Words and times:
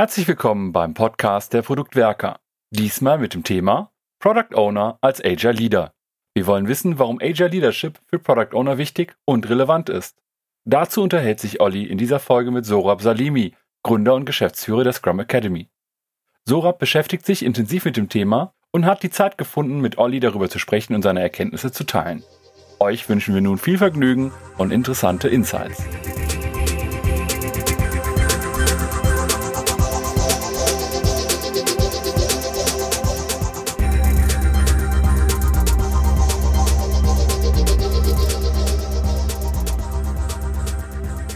Herzlich 0.00 0.26
willkommen 0.26 0.72
beim 0.72 0.94
Podcast 0.94 1.52
der 1.52 1.60
Produktwerker. 1.60 2.40
Diesmal 2.70 3.18
mit 3.18 3.34
dem 3.34 3.44
Thema 3.44 3.92
Product 4.18 4.54
Owner 4.54 4.96
als 5.02 5.22
Agile 5.22 5.52
Leader. 5.52 5.92
Wir 6.32 6.46
wollen 6.46 6.68
wissen, 6.68 6.98
warum 6.98 7.18
Agile 7.20 7.50
Leadership 7.50 7.98
für 8.06 8.18
Product 8.18 8.54
Owner 8.54 8.78
wichtig 8.78 9.14
und 9.26 9.50
relevant 9.50 9.90
ist. 9.90 10.16
Dazu 10.64 11.02
unterhält 11.02 11.38
sich 11.38 11.60
Olli 11.60 11.84
in 11.84 11.98
dieser 11.98 12.18
Folge 12.18 12.50
mit 12.50 12.64
Sorab 12.64 13.02
Salimi, 13.02 13.54
Gründer 13.82 14.14
und 14.14 14.24
Geschäftsführer 14.24 14.84
der 14.84 14.94
Scrum 14.94 15.20
Academy. 15.20 15.68
Sorab 16.46 16.78
beschäftigt 16.78 17.26
sich 17.26 17.44
intensiv 17.44 17.84
mit 17.84 17.98
dem 17.98 18.08
Thema 18.08 18.54
und 18.70 18.86
hat 18.86 19.02
die 19.02 19.10
Zeit 19.10 19.36
gefunden, 19.36 19.82
mit 19.82 19.98
Olli 19.98 20.18
darüber 20.18 20.48
zu 20.48 20.58
sprechen 20.58 20.94
und 20.94 21.02
seine 21.02 21.20
Erkenntnisse 21.20 21.72
zu 21.72 21.84
teilen. 21.84 22.24
Euch 22.78 23.06
wünschen 23.10 23.34
wir 23.34 23.42
nun 23.42 23.58
viel 23.58 23.76
Vergnügen 23.76 24.32
und 24.56 24.70
interessante 24.70 25.28
Insights. 25.28 25.84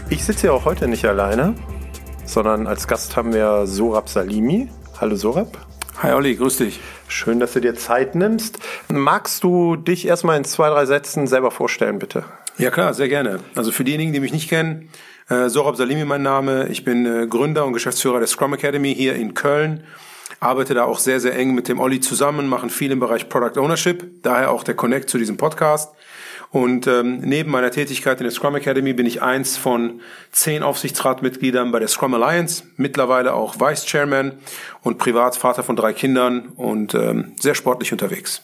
Ich 0.09 0.23
sitze 0.23 0.47
ja 0.47 0.53
auch 0.53 0.65
heute 0.65 0.87
nicht 0.87 1.03
alleine, 1.05 1.55
sondern 2.25 2.67
als 2.67 2.87
Gast 2.87 3.17
haben 3.17 3.33
wir 3.33 3.65
Sorab 3.65 4.07
Salimi. 4.07 4.69
Hallo 5.01 5.15
Sorab. 5.15 5.57
Hi 6.03 6.13
Olli, 6.13 6.35
grüß 6.35 6.57
dich. 6.57 6.79
Schön, 7.07 7.39
dass 7.39 7.53
du 7.53 7.59
dir 7.59 7.73
Zeit 7.73 8.13
nimmst. 8.13 8.59
Magst 8.87 9.43
du 9.43 9.75
dich 9.75 10.07
erstmal 10.07 10.37
in 10.37 10.45
zwei, 10.45 10.69
drei 10.69 10.85
Sätzen 10.85 11.25
selber 11.25 11.49
vorstellen, 11.49 11.97
bitte? 11.97 12.23
Ja 12.59 12.69
klar, 12.69 12.93
sehr 12.93 13.09
gerne. 13.09 13.39
Also 13.55 13.71
für 13.71 13.83
diejenigen, 13.83 14.13
die 14.13 14.19
mich 14.19 14.31
nicht 14.31 14.47
kennen, 14.47 14.89
äh, 15.27 15.49
Sorab 15.49 15.75
Salimi 15.75 16.05
mein 16.05 16.21
Name. 16.21 16.67
Ich 16.67 16.83
bin 16.83 17.05
äh, 17.07 17.25
Gründer 17.25 17.65
und 17.65 17.73
Geschäftsführer 17.73 18.19
der 18.19 18.27
Scrum 18.27 18.53
Academy 18.53 18.93
hier 18.93 19.15
in 19.15 19.33
Köln. 19.33 19.85
Arbeite 20.39 20.75
da 20.75 20.83
auch 20.83 20.99
sehr, 20.99 21.19
sehr 21.19 21.35
eng 21.35 21.55
mit 21.55 21.67
dem 21.67 21.79
Olli 21.79 21.99
zusammen, 21.99 22.47
machen 22.47 22.69
viel 22.69 22.91
im 22.91 22.99
Bereich 22.99 23.27
Product 23.27 23.59
Ownership. 23.59 24.21
Daher 24.21 24.51
auch 24.51 24.63
der 24.63 24.75
Connect 24.75 25.09
zu 25.09 25.17
diesem 25.17 25.37
Podcast. 25.37 25.94
Und 26.55 26.87
ähm, 26.87 27.19
neben 27.19 27.51
meiner 27.51 27.69
Tätigkeit 27.69 28.21
in 28.21 28.23
der 28.23 28.31
Scrum 28.31 28.55
Academy 28.55 28.93
bin 28.93 29.05
ich 29.05 29.21
eins 29.21 29.57
von 29.57 29.99
zehn 30.31 30.63
Aufsichtsratmitgliedern 30.63 31.73
bei 31.73 31.79
der 31.79 31.89
Scrum 31.89 32.13
Alliance, 32.13 32.63
mittlerweile 32.77 33.33
auch 33.33 33.59
Vice 33.59 33.85
Chairman 33.85 34.31
und 34.81 34.97
privat 34.97 35.35
Vater 35.35 35.63
von 35.63 35.75
drei 35.75 35.91
Kindern 35.91 36.53
und 36.55 36.95
ähm, 36.95 37.33
sehr 37.37 37.55
sportlich 37.55 37.91
unterwegs. 37.91 38.41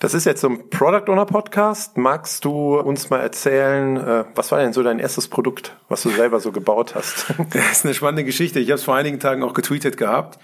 Das 0.00 0.12
ist 0.12 0.24
jetzt 0.24 0.40
so 0.40 0.48
ein 0.48 0.70
Product 0.70 1.08
Owner 1.12 1.24
Podcast. 1.24 1.96
Magst 1.96 2.44
du 2.44 2.80
uns 2.80 3.10
mal 3.10 3.20
erzählen, 3.20 3.96
äh, 3.98 4.24
was 4.34 4.50
war 4.50 4.58
denn 4.58 4.72
so 4.72 4.82
dein 4.82 4.98
erstes 4.98 5.28
Produkt, 5.28 5.76
was 5.88 6.02
du 6.02 6.10
selber 6.10 6.40
so 6.40 6.50
gebaut 6.50 6.96
hast? 6.96 7.26
Das 7.52 7.70
ist 7.70 7.84
eine 7.84 7.94
spannende 7.94 8.24
Geschichte. 8.24 8.58
Ich 8.58 8.70
habe 8.70 8.78
es 8.80 8.82
vor 8.82 8.96
einigen 8.96 9.20
Tagen 9.20 9.44
auch 9.44 9.54
getweetet 9.54 9.96
gehabt. 9.96 10.40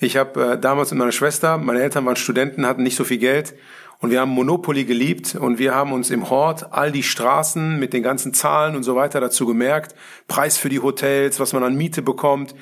Ich 0.00 0.16
habe 0.16 0.54
äh, 0.54 0.58
damals 0.58 0.90
mit 0.90 0.98
meiner 0.98 1.12
Schwester, 1.12 1.58
meine 1.58 1.80
Eltern 1.80 2.04
waren 2.06 2.16
Studenten, 2.16 2.66
hatten 2.66 2.82
nicht 2.82 2.96
so 2.96 3.04
viel 3.04 3.18
Geld 3.18 3.54
und 4.00 4.10
wir 4.10 4.20
haben 4.20 4.30
Monopoly 4.30 4.84
geliebt 4.84 5.34
und 5.34 5.58
wir 5.58 5.74
haben 5.74 5.92
uns 5.92 6.10
im 6.10 6.28
Hort 6.30 6.72
all 6.72 6.92
die 6.92 7.02
Straßen 7.02 7.78
mit 7.78 7.92
den 7.92 8.02
ganzen 8.02 8.34
Zahlen 8.34 8.76
und 8.76 8.82
so 8.82 8.96
weiter 8.96 9.20
dazu 9.20 9.46
gemerkt, 9.46 9.94
Preis 10.28 10.58
für 10.58 10.68
die 10.68 10.80
Hotels, 10.80 11.40
was 11.40 11.52
man 11.52 11.62
an 11.62 11.76
Miete 11.76 12.02
bekommt 12.02 12.54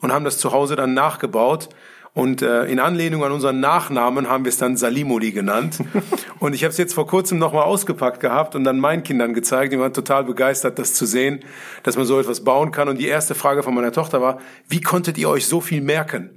und 0.00 0.12
haben 0.12 0.24
das 0.24 0.38
zu 0.38 0.52
Hause 0.52 0.76
dann 0.76 0.94
nachgebaut. 0.94 1.68
Und 2.12 2.42
äh, 2.42 2.64
in 2.64 2.80
Anlehnung 2.80 3.22
an 3.22 3.30
unseren 3.30 3.60
Nachnamen 3.60 4.28
haben 4.28 4.44
wir 4.44 4.48
es 4.48 4.58
dann 4.58 4.76
Salimoli 4.76 5.30
genannt. 5.30 5.78
und 6.40 6.54
ich 6.54 6.64
habe 6.64 6.72
es 6.72 6.76
jetzt 6.76 6.92
vor 6.92 7.06
kurzem 7.06 7.38
nochmal 7.38 7.62
ausgepackt 7.62 8.18
gehabt 8.18 8.56
und 8.56 8.64
dann 8.64 8.80
meinen 8.80 9.04
Kindern 9.04 9.32
gezeigt. 9.32 9.72
Die 9.72 9.78
waren 9.78 9.92
total 9.92 10.24
begeistert, 10.24 10.80
das 10.80 10.94
zu 10.94 11.06
sehen, 11.06 11.40
dass 11.84 11.96
man 11.96 12.06
so 12.06 12.18
etwas 12.18 12.42
bauen 12.42 12.72
kann. 12.72 12.88
Und 12.88 12.98
die 12.98 13.06
erste 13.06 13.36
Frage 13.36 13.62
von 13.62 13.74
meiner 13.74 13.92
Tochter 13.92 14.20
war, 14.20 14.40
wie 14.68 14.80
konntet 14.80 15.18
ihr 15.18 15.28
euch 15.28 15.46
so 15.46 15.60
viel 15.60 15.82
merken? 15.82 16.30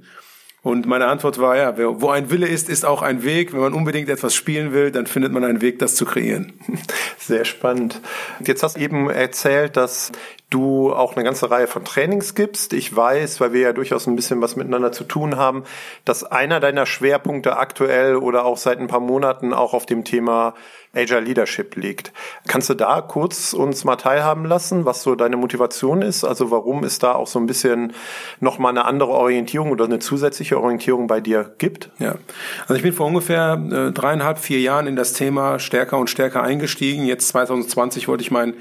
Und 0.64 0.86
meine 0.86 1.08
Antwort 1.08 1.38
war, 1.38 1.58
ja, 1.58 1.76
wo 1.76 2.08
ein 2.08 2.30
Wille 2.30 2.46
ist, 2.46 2.70
ist 2.70 2.86
auch 2.86 3.02
ein 3.02 3.22
Weg. 3.22 3.52
Wenn 3.52 3.60
man 3.60 3.74
unbedingt 3.74 4.08
etwas 4.08 4.34
spielen 4.34 4.72
will, 4.72 4.90
dann 4.90 5.06
findet 5.06 5.30
man 5.30 5.44
einen 5.44 5.60
Weg, 5.60 5.78
das 5.78 5.94
zu 5.94 6.06
kreieren. 6.06 6.54
Sehr 7.18 7.44
spannend. 7.44 8.00
Jetzt 8.42 8.62
hast 8.62 8.78
du 8.78 8.80
eben 8.80 9.10
erzählt, 9.10 9.76
dass 9.76 10.10
du 10.48 10.90
auch 10.90 11.16
eine 11.16 11.24
ganze 11.24 11.50
Reihe 11.50 11.66
von 11.66 11.84
Trainings 11.84 12.34
gibst. 12.34 12.72
Ich 12.72 12.96
weiß, 12.96 13.42
weil 13.42 13.52
wir 13.52 13.60
ja 13.60 13.72
durchaus 13.74 14.06
ein 14.06 14.16
bisschen 14.16 14.40
was 14.40 14.56
miteinander 14.56 14.90
zu 14.90 15.04
tun 15.04 15.36
haben, 15.36 15.64
dass 16.06 16.24
einer 16.24 16.60
deiner 16.60 16.86
Schwerpunkte 16.86 17.58
aktuell 17.58 18.16
oder 18.16 18.46
auch 18.46 18.56
seit 18.56 18.78
ein 18.78 18.86
paar 18.86 19.00
Monaten 19.00 19.52
auch 19.52 19.74
auf 19.74 19.84
dem 19.84 20.02
Thema 20.02 20.54
Agile 20.94 21.20
Leadership 21.20 21.76
liegt. 21.76 22.12
Kannst 22.46 22.70
du 22.70 22.74
da 22.74 23.00
kurz 23.00 23.52
uns 23.52 23.84
mal 23.84 23.96
teilhaben 23.96 24.44
lassen, 24.44 24.84
was 24.84 25.02
so 25.02 25.14
deine 25.14 25.36
Motivation 25.36 26.02
ist? 26.02 26.24
Also 26.24 26.50
warum 26.50 26.84
es 26.84 26.98
da 26.98 27.14
auch 27.14 27.26
so 27.26 27.38
ein 27.38 27.46
bisschen 27.46 27.92
nochmal 28.40 28.70
eine 28.70 28.84
andere 28.84 29.10
Orientierung 29.10 29.70
oder 29.70 29.84
eine 29.84 29.98
zusätzliche 29.98 30.60
Orientierung 30.60 31.06
bei 31.06 31.20
dir 31.20 31.54
gibt? 31.58 31.90
Ja, 31.98 32.16
also 32.62 32.74
ich 32.74 32.82
bin 32.82 32.92
vor 32.92 33.06
ungefähr 33.06 33.60
äh, 33.70 33.92
dreieinhalb, 33.92 34.38
vier 34.38 34.60
Jahren 34.60 34.86
in 34.86 34.96
das 34.96 35.12
Thema 35.12 35.58
stärker 35.58 35.98
und 35.98 36.10
stärker 36.10 36.42
eingestiegen. 36.42 37.04
Jetzt 37.04 37.28
2020 37.28 38.08
wollte 38.08 38.22
ich 38.22 38.30
meinen 38.30 38.54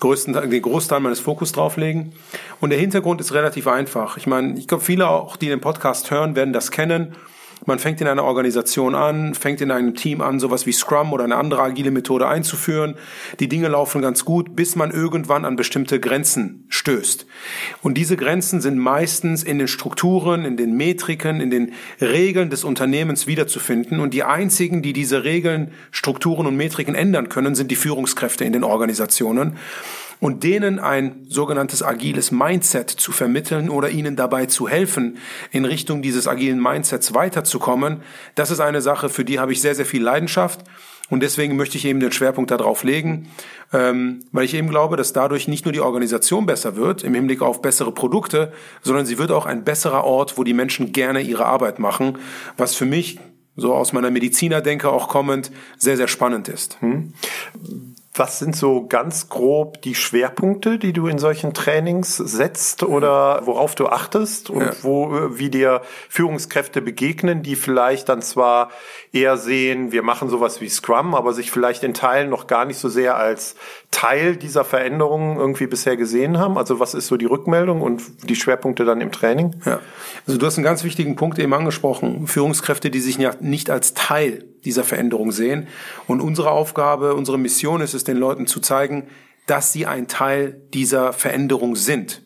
größten, 0.00 0.32
den 0.32 0.62
Großteil 0.62 1.00
meines 1.00 1.20
Fokus 1.20 1.52
drauflegen. 1.52 2.12
Und 2.60 2.70
der 2.70 2.78
Hintergrund 2.78 3.20
ist 3.20 3.32
relativ 3.32 3.66
einfach. 3.66 4.16
Ich 4.16 4.26
meine, 4.26 4.58
ich 4.58 4.68
glaube, 4.68 4.84
viele 4.84 5.08
auch, 5.08 5.36
die 5.36 5.48
den 5.48 5.60
Podcast 5.60 6.10
hören, 6.10 6.36
werden 6.36 6.52
das 6.52 6.70
kennen. 6.70 7.16
Man 7.66 7.78
fängt 7.78 8.00
in 8.00 8.06
einer 8.06 8.24
Organisation 8.24 8.94
an, 8.94 9.34
fängt 9.34 9.60
in 9.60 9.70
einem 9.70 9.94
Team 9.94 10.20
an, 10.20 10.40
sowas 10.40 10.66
wie 10.66 10.72
Scrum 10.72 11.12
oder 11.12 11.24
eine 11.24 11.36
andere 11.36 11.62
agile 11.62 11.90
Methode 11.90 12.26
einzuführen. 12.28 12.94
Die 13.40 13.48
Dinge 13.48 13.68
laufen 13.68 14.00
ganz 14.00 14.24
gut, 14.24 14.54
bis 14.56 14.76
man 14.76 14.90
irgendwann 14.90 15.44
an 15.44 15.56
bestimmte 15.56 16.00
Grenzen 16.00 16.64
stößt. 16.68 17.26
Und 17.82 17.94
diese 17.98 18.16
Grenzen 18.16 18.60
sind 18.60 18.78
meistens 18.78 19.42
in 19.42 19.58
den 19.58 19.68
Strukturen, 19.68 20.44
in 20.44 20.56
den 20.56 20.76
Metriken, 20.76 21.40
in 21.40 21.50
den 21.50 21.72
Regeln 22.00 22.50
des 22.50 22.64
Unternehmens 22.64 23.26
wiederzufinden. 23.26 24.00
Und 24.00 24.14
die 24.14 24.22
einzigen, 24.22 24.82
die 24.82 24.92
diese 24.92 25.24
Regeln, 25.24 25.72
Strukturen 25.90 26.46
und 26.46 26.56
Metriken 26.56 26.94
ändern 26.94 27.28
können, 27.28 27.54
sind 27.54 27.70
die 27.70 27.76
Führungskräfte 27.76 28.44
in 28.44 28.52
den 28.52 28.64
Organisationen 28.64 29.56
und 30.20 30.42
denen 30.42 30.78
ein 30.78 31.26
sogenanntes 31.28 31.82
agiles 31.82 32.30
Mindset 32.30 32.90
zu 32.90 33.12
vermitteln 33.12 33.68
oder 33.68 33.90
ihnen 33.90 34.16
dabei 34.16 34.46
zu 34.46 34.68
helfen, 34.68 35.18
in 35.50 35.64
Richtung 35.64 36.02
dieses 36.02 36.26
agilen 36.26 36.60
Mindsets 36.60 37.14
weiterzukommen, 37.14 38.02
das 38.34 38.50
ist 38.50 38.60
eine 38.60 38.80
Sache, 38.80 39.08
für 39.08 39.24
die 39.24 39.38
habe 39.38 39.52
ich 39.52 39.60
sehr, 39.60 39.74
sehr 39.74 39.86
viel 39.86 40.02
Leidenschaft. 40.02 40.64
Und 41.10 41.20
deswegen 41.22 41.56
möchte 41.56 41.78
ich 41.78 41.86
eben 41.86 42.00
den 42.00 42.12
Schwerpunkt 42.12 42.50
darauf 42.50 42.84
legen, 42.84 43.30
ähm, 43.72 44.20
weil 44.30 44.44
ich 44.44 44.52
eben 44.52 44.68
glaube, 44.68 44.96
dass 44.96 45.14
dadurch 45.14 45.48
nicht 45.48 45.64
nur 45.64 45.72
die 45.72 45.80
Organisation 45.80 46.44
besser 46.44 46.76
wird 46.76 47.02
im 47.02 47.14
Hinblick 47.14 47.40
auf 47.40 47.62
bessere 47.62 47.92
Produkte, 47.92 48.52
sondern 48.82 49.06
sie 49.06 49.16
wird 49.16 49.30
auch 49.30 49.46
ein 49.46 49.64
besserer 49.64 50.04
Ort, 50.04 50.36
wo 50.36 50.44
die 50.44 50.52
Menschen 50.52 50.92
gerne 50.92 51.22
ihre 51.22 51.46
Arbeit 51.46 51.78
machen, 51.78 52.18
was 52.58 52.74
für 52.74 52.84
mich 52.84 53.18
so 53.56 53.74
aus 53.74 53.92
meiner 53.92 54.10
Medizinerdenke 54.10 54.90
auch 54.90 55.08
kommend 55.08 55.50
sehr, 55.78 55.96
sehr 55.96 56.08
spannend 56.08 56.48
ist. 56.48 56.80
Hm. 56.80 57.14
Was 58.18 58.40
sind 58.40 58.56
so 58.56 58.86
ganz 58.88 59.28
grob 59.28 59.80
die 59.82 59.94
Schwerpunkte, 59.94 60.78
die 60.78 60.92
du 60.92 61.06
in 61.06 61.18
solchen 61.18 61.54
Trainings 61.54 62.16
setzt 62.16 62.82
oder 62.82 63.42
worauf 63.46 63.76
du 63.76 63.86
achtest 63.86 64.50
und 64.50 64.62
ja. 64.62 64.72
wo, 64.82 65.10
wie 65.38 65.50
dir 65.50 65.82
Führungskräfte 66.08 66.82
begegnen, 66.82 67.44
die 67.44 67.54
vielleicht 67.54 68.08
dann 68.08 68.20
zwar 68.20 68.70
eher 69.12 69.36
sehen, 69.36 69.92
wir 69.92 70.02
machen 70.02 70.28
sowas 70.28 70.60
wie 70.60 70.68
Scrum, 70.68 71.14
aber 71.14 71.32
sich 71.32 71.52
vielleicht 71.52 71.84
in 71.84 71.94
Teilen 71.94 72.28
noch 72.28 72.48
gar 72.48 72.64
nicht 72.64 72.78
so 72.78 72.88
sehr 72.88 73.16
als 73.16 73.54
Teil 73.92 74.36
dieser 74.36 74.64
Veränderungen 74.64 75.38
irgendwie 75.38 75.68
bisher 75.68 75.96
gesehen 75.96 76.38
haben? 76.38 76.58
Also 76.58 76.80
was 76.80 76.94
ist 76.94 77.06
so 77.06 77.16
die 77.16 77.26
Rückmeldung 77.26 77.80
und 77.80 78.28
die 78.28 78.36
Schwerpunkte 78.36 78.84
dann 78.84 79.00
im 79.00 79.12
Training? 79.12 79.54
Ja, 79.64 79.80
also 80.26 80.38
du 80.38 80.44
hast 80.44 80.58
einen 80.58 80.64
ganz 80.64 80.82
wichtigen 80.82 81.14
Punkt 81.14 81.38
eben 81.38 81.54
angesprochen. 81.54 82.26
Führungskräfte, 82.26 82.90
die 82.90 83.00
sich 83.00 83.18
nicht 83.40 83.70
als 83.70 83.94
Teil 83.94 84.44
dieser 84.64 84.84
Veränderung 84.84 85.32
sehen. 85.32 85.68
Und 86.06 86.20
unsere 86.20 86.50
Aufgabe, 86.50 87.14
unsere 87.14 87.38
Mission 87.38 87.80
ist 87.80 87.94
es, 87.94 88.04
den 88.08 88.16
Leuten 88.16 88.46
zu 88.46 88.60
zeigen, 88.60 89.08
dass 89.46 89.72
sie 89.72 89.86
ein 89.86 90.08
Teil 90.08 90.60
dieser 90.74 91.12
Veränderung 91.12 91.76
sind. 91.76 92.22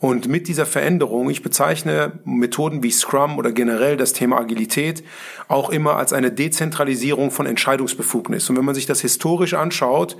Und 0.00 0.28
mit 0.28 0.48
dieser 0.48 0.64
Veränderung, 0.64 1.28
ich 1.28 1.42
bezeichne 1.42 2.12
Methoden 2.24 2.82
wie 2.82 2.90
Scrum 2.90 3.36
oder 3.36 3.52
generell 3.52 3.98
das 3.98 4.14
Thema 4.14 4.38
Agilität 4.38 5.04
auch 5.46 5.68
immer 5.68 5.96
als 5.96 6.14
eine 6.14 6.32
Dezentralisierung 6.32 7.30
von 7.30 7.44
Entscheidungsbefugnis. 7.44 8.48
Und 8.48 8.56
wenn 8.56 8.64
man 8.64 8.74
sich 8.74 8.86
das 8.86 9.02
historisch 9.02 9.52
anschaut, 9.52 10.16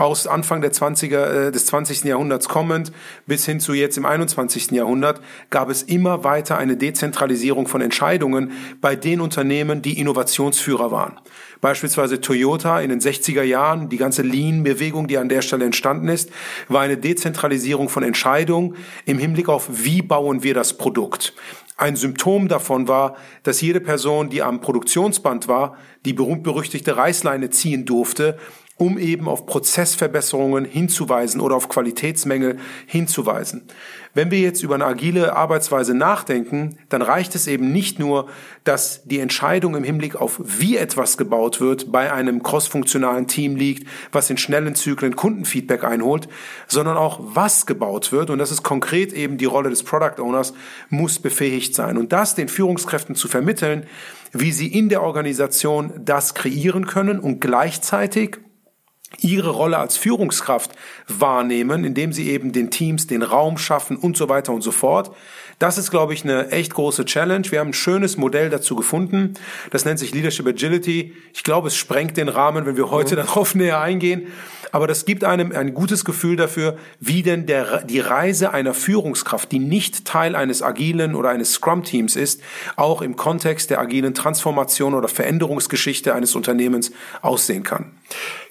aus 0.00 0.26
Anfang 0.26 0.62
der 0.62 0.72
20er, 0.72 1.48
äh, 1.48 1.52
des 1.52 1.66
20. 1.66 2.04
Jahrhunderts 2.04 2.48
kommend 2.48 2.90
bis 3.26 3.44
hin 3.44 3.60
zu 3.60 3.74
jetzt 3.74 3.98
im 3.98 4.06
21. 4.06 4.72
Jahrhundert 4.72 5.20
gab 5.50 5.68
es 5.68 5.82
immer 5.82 6.24
weiter 6.24 6.56
eine 6.56 6.76
Dezentralisierung 6.76 7.66
von 7.66 7.82
Entscheidungen 7.82 8.52
bei 8.80 8.96
den 8.96 9.20
Unternehmen, 9.20 9.82
die 9.82 9.98
Innovationsführer 9.98 10.90
waren. 10.90 11.20
Beispielsweise 11.60 12.22
Toyota 12.22 12.80
in 12.80 12.88
den 12.88 13.00
60er 13.00 13.42
Jahren, 13.42 13.90
die 13.90 13.98
ganze 13.98 14.22
Lean-Bewegung, 14.22 15.08
die 15.08 15.18
an 15.18 15.28
der 15.28 15.42
Stelle 15.42 15.66
entstanden 15.66 16.08
ist, 16.08 16.30
war 16.68 16.80
eine 16.80 16.96
Dezentralisierung 16.96 17.90
von 17.90 18.02
Entscheidungen 18.02 18.76
im 19.04 19.18
Hinblick 19.20 19.48
auf, 19.48 19.68
wie 19.70 20.02
bauen 20.02 20.42
wir 20.42 20.54
das 20.54 20.76
Produkt. 20.76 21.34
Ein 21.76 21.96
Symptom 21.96 22.48
davon 22.48 22.88
war, 22.88 23.16
dass 23.42 23.60
jede 23.60 23.80
Person, 23.80 24.28
die 24.28 24.42
am 24.42 24.60
Produktionsband 24.60 25.48
war, 25.48 25.76
die 26.04 26.12
berühmt-berüchtigte 26.12 26.96
Reißleine 26.96 27.50
ziehen 27.50 27.86
durfte 27.86 28.38
um 28.80 28.98
eben 28.98 29.28
auf 29.28 29.44
Prozessverbesserungen 29.44 30.64
hinzuweisen 30.64 31.42
oder 31.42 31.54
auf 31.54 31.68
Qualitätsmängel 31.68 32.56
hinzuweisen. 32.86 33.64
Wenn 34.14 34.30
wir 34.30 34.40
jetzt 34.40 34.62
über 34.62 34.74
eine 34.74 34.86
agile 34.86 35.36
Arbeitsweise 35.36 35.94
nachdenken, 35.94 36.78
dann 36.88 37.02
reicht 37.02 37.34
es 37.34 37.46
eben 37.46 37.72
nicht 37.72 37.98
nur, 37.98 38.28
dass 38.64 39.02
die 39.04 39.20
Entscheidung 39.20 39.76
im 39.76 39.84
Hinblick 39.84 40.16
auf 40.16 40.40
wie 40.42 40.78
etwas 40.78 41.18
gebaut 41.18 41.60
wird 41.60 41.92
bei 41.92 42.10
einem 42.10 42.42
crossfunktionalen 42.42 43.26
Team 43.26 43.54
liegt, 43.54 43.86
was 44.12 44.30
in 44.30 44.38
schnellen 44.38 44.74
Zyklen 44.74 45.14
Kundenfeedback 45.14 45.84
einholt, 45.84 46.28
sondern 46.66 46.96
auch 46.96 47.20
was 47.22 47.66
gebaut 47.66 48.12
wird. 48.12 48.30
Und 48.30 48.38
das 48.38 48.50
ist 48.50 48.62
konkret 48.62 49.12
eben 49.12 49.36
die 49.36 49.44
Rolle 49.44 49.68
des 49.68 49.82
Product 49.82 50.22
Owners, 50.22 50.54
muss 50.88 51.18
befähigt 51.18 51.74
sein. 51.74 51.98
Und 51.98 52.12
das 52.12 52.34
den 52.34 52.48
Führungskräften 52.48 53.14
zu 53.14 53.28
vermitteln, 53.28 53.84
wie 54.32 54.52
sie 54.52 54.68
in 54.68 54.88
der 54.88 55.02
Organisation 55.02 55.92
das 56.02 56.32
kreieren 56.32 56.86
können 56.86 57.20
und 57.20 57.40
gleichzeitig 57.40 58.38
ihre 59.18 59.50
Rolle 59.50 59.78
als 59.78 59.96
Führungskraft 59.96 60.72
wahrnehmen, 61.08 61.84
indem 61.84 62.12
sie 62.12 62.30
eben 62.30 62.52
den 62.52 62.70
Teams 62.70 63.06
den 63.06 63.22
Raum 63.22 63.58
schaffen 63.58 63.96
und 63.96 64.16
so 64.16 64.28
weiter 64.28 64.52
und 64.52 64.62
so 64.62 64.70
fort. 64.70 65.14
Das 65.58 65.76
ist, 65.76 65.90
glaube 65.90 66.14
ich, 66.14 66.24
eine 66.24 66.50
echt 66.52 66.72
große 66.72 67.04
Challenge. 67.04 67.50
Wir 67.50 67.60
haben 67.60 67.68
ein 67.68 67.74
schönes 67.74 68.16
Modell 68.16 68.48
dazu 68.48 68.76
gefunden. 68.76 69.34
Das 69.70 69.84
nennt 69.84 69.98
sich 69.98 70.14
Leadership 70.14 70.46
Agility. 70.46 71.14
Ich 71.34 71.44
glaube, 71.44 71.68
es 71.68 71.76
sprengt 71.76 72.16
den 72.16 72.30
Rahmen, 72.30 72.64
wenn 72.64 72.78
wir 72.78 72.90
heute 72.90 73.14
mhm. 73.14 73.26
darauf 73.26 73.54
näher 73.54 73.78
eingehen. 73.78 74.28
Aber 74.72 74.86
das 74.86 75.04
gibt 75.04 75.22
einem 75.22 75.52
ein 75.52 75.74
gutes 75.74 76.04
Gefühl 76.06 76.36
dafür, 76.36 76.78
wie 76.98 77.22
denn 77.22 77.44
der, 77.44 77.82
die 77.82 78.00
Reise 78.00 78.54
einer 78.54 78.72
Führungskraft, 78.72 79.52
die 79.52 79.58
nicht 79.58 80.06
Teil 80.06 80.34
eines 80.34 80.62
agilen 80.62 81.14
oder 81.14 81.28
eines 81.28 81.52
Scrum-Teams 81.52 82.16
ist, 82.16 82.40
auch 82.76 83.02
im 83.02 83.16
Kontext 83.16 83.68
der 83.68 83.80
agilen 83.80 84.14
Transformation 84.14 84.94
oder 84.94 85.08
Veränderungsgeschichte 85.08 86.14
eines 86.14 86.34
Unternehmens 86.34 86.92
aussehen 87.20 87.64
kann. 87.64 87.92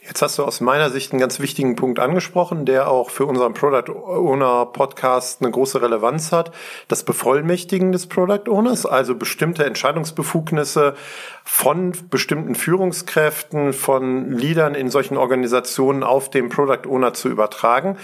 Jetzt 0.09 0.23
hast 0.23 0.39
du 0.39 0.43
aus 0.43 0.59
meiner 0.59 0.89
Sicht 0.89 1.11
einen 1.11 1.19
ganz 1.19 1.39
wichtigen 1.39 1.75
Punkt 1.75 1.99
angesprochen, 1.99 2.65
der 2.65 2.89
auch 2.89 3.11
für 3.11 3.27
unseren 3.27 3.53
Product 3.53 3.93
Owner 3.93 4.65
Podcast 4.65 5.39
eine 5.39 5.51
große 5.51 5.83
Relevanz 5.83 6.31
hat. 6.31 6.51
Das 6.87 7.03
Bevollmächtigen 7.03 7.91
des 7.91 8.07
Product 8.07 8.49
Owners, 8.49 8.87
also 8.87 9.13
bestimmte 9.13 9.65
Entscheidungsbefugnisse 9.65 10.95
von 11.43 11.93
bestimmten 12.09 12.55
Führungskräften, 12.55 13.71
von 13.71 14.31
Leadern 14.31 14.73
in 14.73 14.89
solchen 14.89 15.15
Organisationen 15.15 16.01
auf 16.01 16.31
den 16.31 16.49
Product 16.49 16.89
Owner 16.89 17.13
zu 17.13 17.29
übertragen. 17.29 17.95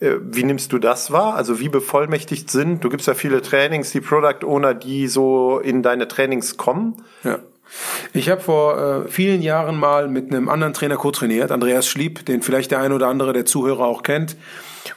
Äh, 0.00 0.14
wie 0.22 0.44
nimmst 0.44 0.72
du 0.72 0.78
das 0.78 1.12
wahr? 1.12 1.34
Also 1.34 1.60
wie 1.60 1.68
bevollmächtigt 1.68 2.50
sind? 2.50 2.82
Du 2.82 2.88
gibst 2.88 3.06
ja 3.06 3.12
viele 3.12 3.42
Trainings, 3.42 3.92
die 3.92 4.00
Product 4.00 4.46
Owner, 4.46 4.72
die 4.72 5.08
so 5.08 5.58
in 5.58 5.82
deine 5.82 6.08
Trainings 6.08 6.56
kommen. 6.56 7.04
Ja. 7.22 7.40
Ich 8.12 8.28
habe 8.28 8.40
vor 8.40 9.04
äh, 9.06 9.08
vielen 9.08 9.42
Jahren 9.42 9.78
mal 9.78 10.08
mit 10.08 10.30
einem 10.30 10.48
anderen 10.48 10.74
Trainer 10.74 10.96
co-trainiert, 10.96 11.50
Andreas 11.50 11.88
Schlieb, 11.88 12.24
den 12.26 12.42
vielleicht 12.42 12.70
der 12.70 12.80
ein 12.80 12.92
oder 12.92 13.08
andere 13.08 13.32
der 13.32 13.44
Zuhörer 13.44 13.84
auch 13.84 14.02
kennt. 14.02 14.36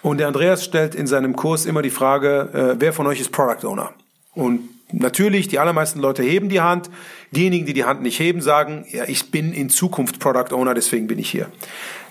Und 0.02 0.20
der 0.20 0.28
Andreas 0.28 0.64
stellt 0.64 0.96
in 0.96 1.08
seinem 1.08 1.36
Kurs 1.36 1.66
immer 1.66 1.82
die 1.82 1.90
Frage, 1.90 2.50
äh, 2.54 2.80
wer 2.80 2.94
von 2.94 3.08
euch 3.08 3.20
ist 3.20 3.32
Product 3.32 3.66
Owner? 3.68 3.92
Und 4.34 4.70
natürlich, 4.92 5.48
die 5.48 5.60
allermeisten 5.60 6.00
Leute 6.00 6.24
heben 6.24 6.50
die 6.50 6.62
Hand. 6.62 6.90
Diejenigen, 7.32 7.66
die 7.66 7.74
die 7.74 7.86
Hand 7.86 8.02
nicht 8.02 8.20
heben, 8.20 8.42
sagen, 8.42 8.86
ja, 8.90 9.06
ich 9.08 9.32
bin 9.32 9.54
in 9.54 9.70
Zukunft 9.70 10.20
Product 10.20 10.54
Owner, 10.54 10.74
deswegen 10.74 11.08
bin 11.08 11.20
ich 11.20 11.30
hier. 11.30 11.48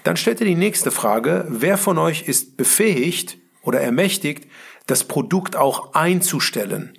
Dann 0.05 0.17
stellt 0.17 0.41
er 0.41 0.47
die 0.47 0.55
nächste 0.55 0.91
Frage, 0.91 1.47
wer 1.49 1.79
von 1.79 1.99
euch 1.99 2.29
ist 2.29 2.56
befähigt 2.56 3.38
oder 3.62 3.81
ermächtigt, 3.81 4.49
das 4.87 5.05
Produkt 5.05 5.56
auch 5.56 5.94
einzustellen? 5.94 6.99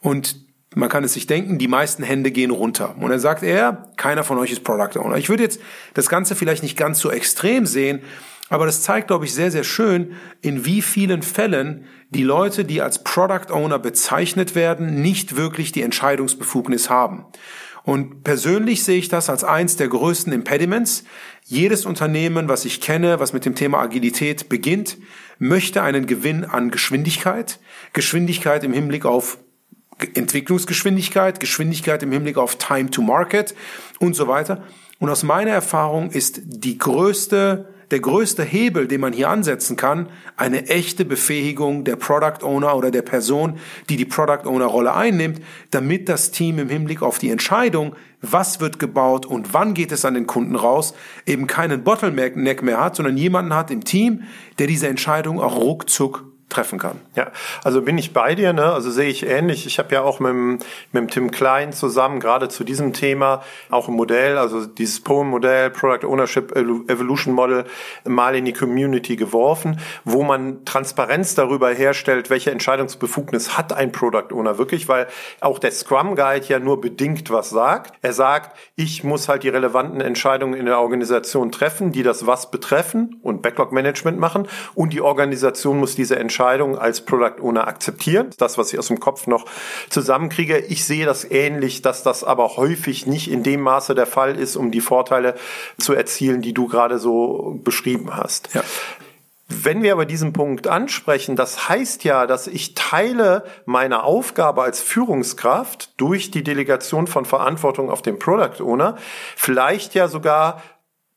Und 0.00 0.36
man 0.74 0.88
kann 0.88 1.02
es 1.02 1.14
sich 1.14 1.26
denken, 1.26 1.58
die 1.58 1.68
meisten 1.68 2.02
Hände 2.02 2.30
gehen 2.30 2.50
runter. 2.50 2.94
Und 3.00 3.10
dann 3.10 3.18
sagt 3.18 3.42
er, 3.42 3.90
keiner 3.96 4.22
von 4.22 4.38
euch 4.38 4.52
ist 4.52 4.62
Product 4.62 4.98
Owner. 5.00 5.16
Ich 5.16 5.28
würde 5.28 5.42
jetzt 5.42 5.60
das 5.94 6.08
Ganze 6.08 6.36
vielleicht 6.36 6.62
nicht 6.62 6.76
ganz 6.76 7.00
so 7.00 7.10
extrem 7.10 7.66
sehen, 7.66 8.02
aber 8.50 8.66
das 8.66 8.82
zeigt, 8.82 9.08
glaube 9.08 9.24
ich, 9.24 9.34
sehr, 9.34 9.50
sehr 9.50 9.64
schön, 9.64 10.12
in 10.42 10.64
wie 10.64 10.82
vielen 10.82 11.22
Fällen 11.22 11.86
die 12.10 12.24
Leute, 12.24 12.64
die 12.64 12.82
als 12.82 13.04
Product 13.04 13.52
Owner 13.52 13.78
bezeichnet 13.78 14.54
werden, 14.56 15.00
nicht 15.00 15.36
wirklich 15.36 15.70
die 15.72 15.82
Entscheidungsbefugnis 15.82 16.90
haben. 16.90 17.24
Und 17.84 18.24
persönlich 18.24 18.84
sehe 18.84 18.98
ich 18.98 19.08
das 19.08 19.30
als 19.30 19.44
eins 19.44 19.76
der 19.76 19.88
größten 19.88 20.32
Impediments. 20.32 21.04
Jedes 21.44 21.86
Unternehmen, 21.86 22.48
was 22.48 22.64
ich 22.64 22.80
kenne, 22.80 23.20
was 23.20 23.32
mit 23.32 23.44
dem 23.44 23.54
Thema 23.54 23.78
Agilität 23.78 24.48
beginnt, 24.48 24.98
möchte 25.38 25.82
einen 25.82 26.06
Gewinn 26.06 26.44
an 26.44 26.70
Geschwindigkeit. 26.70 27.58
Geschwindigkeit 27.92 28.64
im 28.64 28.72
Hinblick 28.72 29.06
auf 29.06 29.38
Entwicklungsgeschwindigkeit, 30.14 31.40
Geschwindigkeit 31.40 32.02
im 32.02 32.12
Hinblick 32.12 32.36
auf 32.36 32.56
Time 32.56 32.90
to 32.90 33.02
Market 33.02 33.54
und 33.98 34.14
so 34.14 34.28
weiter. 34.28 34.62
Und 34.98 35.08
aus 35.08 35.22
meiner 35.22 35.52
Erfahrung 35.52 36.10
ist 36.10 36.40
die 36.44 36.76
größte, 36.76 37.68
der 37.90 38.00
größte 38.00 38.44
Hebel, 38.44 38.86
den 38.86 39.00
man 39.00 39.12
hier 39.12 39.30
ansetzen 39.30 39.76
kann, 39.76 40.08
eine 40.36 40.68
echte 40.68 41.04
Befähigung 41.04 41.84
der 41.84 41.96
Product 41.96 42.44
Owner 42.44 42.76
oder 42.76 42.90
der 42.90 43.02
Person, 43.02 43.58
die 43.88 43.96
die 43.96 44.04
Product 44.04 44.46
Owner 44.46 44.66
Rolle 44.66 44.94
einnimmt, 44.94 45.40
damit 45.70 46.08
das 46.08 46.30
Team 46.30 46.58
im 46.58 46.68
Hinblick 46.68 47.02
auf 47.02 47.18
die 47.18 47.30
Entscheidung, 47.30 47.96
was 48.20 48.60
wird 48.60 48.78
gebaut 48.78 49.24
und 49.26 49.54
wann 49.54 49.74
geht 49.74 49.90
es 49.90 50.04
an 50.04 50.14
den 50.14 50.26
Kunden 50.26 50.54
raus, 50.54 50.94
eben 51.26 51.46
keinen 51.46 51.82
Bottleneck 51.82 52.62
mehr 52.62 52.80
hat, 52.80 52.96
sondern 52.96 53.16
jemanden 53.16 53.54
hat 53.54 53.70
im 53.70 53.84
Team, 53.84 54.24
der 54.58 54.66
diese 54.66 54.86
Entscheidung 54.86 55.40
auch 55.40 55.56
ruckzuck 55.56 56.29
treffen 56.50 56.78
kann. 56.78 57.00
Ja, 57.14 57.28
also 57.64 57.82
bin 57.82 57.96
ich 57.96 58.12
bei 58.12 58.34
dir, 58.34 58.52
ne? 58.52 58.72
Also 58.72 58.90
sehe 58.90 59.08
ich 59.08 59.26
ähnlich. 59.26 59.66
Ich 59.66 59.78
habe 59.78 59.94
ja 59.94 60.02
auch 60.02 60.20
mit 60.20 60.30
dem, 60.30 60.58
mit 60.92 61.02
dem 61.02 61.08
Tim 61.08 61.30
Klein 61.30 61.72
zusammen 61.72 62.20
gerade 62.20 62.48
zu 62.48 62.64
diesem 62.64 62.92
Thema 62.92 63.42
auch 63.70 63.88
ein 63.88 63.94
Modell, 63.94 64.36
also 64.36 64.66
dieses 64.66 65.00
POEM-Modell, 65.00 65.70
Product 65.70 66.06
Ownership 66.06 66.54
Evolution 66.56 67.34
Model, 67.34 67.64
mal 68.04 68.34
in 68.34 68.44
die 68.44 68.52
Community 68.52 69.16
geworfen, 69.16 69.80
wo 70.04 70.22
man 70.22 70.64
Transparenz 70.64 71.34
darüber 71.34 71.70
herstellt, 71.70 72.30
welche 72.30 72.50
Entscheidungsbefugnis 72.50 73.56
hat 73.56 73.72
ein 73.72 73.92
Product 73.92 74.32
Owner 74.32 74.58
wirklich, 74.58 74.88
weil 74.88 75.06
auch 75.40 75.58
der 75.58 75.70
Scrum 75.70 76.16
Guide 76.16 76.46
ja 76.46 76.58
nur 76.58 76.80
bedingt 76.80 77.30
was 77.30 77.50
sagt. 77.50 77.94
Er 78.02 78.12
sagt, 78.12 78.56
ich 78.76 79.04
muss 79.04 79.28
halt 79.28 79.44
die 79.44 79.48
relevanten 79.48 80.00
Entscheidungen 80.00 80.54
in 80.54 80.66
der 80.66 80.80
Organisation 80.80 81.52
treffen, 81.52 81.92
die 81.92 82.02
das 82.02 82.26
was 82.26 82.50
betreffen 82.50 83.20
und 83.22 83.42
Backlog 83.42 83.72
Management 83.72 84.18
machen 84.18 84.48
und 84.74 84.92
die 84.92 85.00
Organisation 85.00 85.78
muss 85.78 85.94
diese 85.94 86.16
Entscheidungen 86.16 86.39
Entscheidung 86.40 86.78
als 86.78 87.02
Product 87.02 87.42
Owner 87.42 87.68
akzeptieren. 87.68 88.30
Das, 88.38 88.56
was 88.56 88.72
ich 88.72 88.78
aus 88.78 88.86
dem 88.86 88.98
Kopf 88.98 89.26
noch 89.26 89.44
zusammenkriege. 89.90 90.56
Ich 90.56 90.86
sehe 90.86 91.04
das 91.04 91.30
ähnlich, 91.30 91.82
dass 91.82 92.02
das 92.02 92.24
aber 92.24 92.56
häufig 92.56 93.06
nicht 93.06 93.30
in 93.30 93.42
dem 93.42 93.60
Maße 93.60 93.94
der 93.94 94.06
Fall 94.06 94.38
ist, 94.38 94.56
um 94.56 94.70
die 94.70 94.80
Vorteile 94.80 95.34
zu 95.78 95.92
erzielen, 95.92 96.40
die 96.40 96.54
du 96.54 96.66
gerade 96.66 96.98
so 96.98 97.60
beschrieben 97.62 98.16
hast. 98.16 98.54
Ja. 98.54 98.62
Wenn 99.48 99.82
wir 99.82 99.92
aber 99.92 100.06
diesen 100.06 100.32
Punkt 100.32 100.66
ansprechen, 100.66 101.36
das 101.36 101.68
heißt 101.68 102.04
ja, 102.04 102.26
dass 102.26 102.46
ich 102.46 102.74
teile 102.74 103.44
meine 103.66 104.02
Aufgabe 104.02 104.62
als 104.62 104.80
Führungskraft 104.80 106.00
durch 106.00 106.30
die 106.30 106.42
Delegation 106.42 107.06
von 107.06 107.26
Verantwortung 107.26 107.90
auf 107.90 108.00
den 108.00 108.18
Product 108.18 108.64
Owner, 108.64 108.96
vielleicht 109.36 109.94
ja 109.94 110.08
sogar 110.08 110.62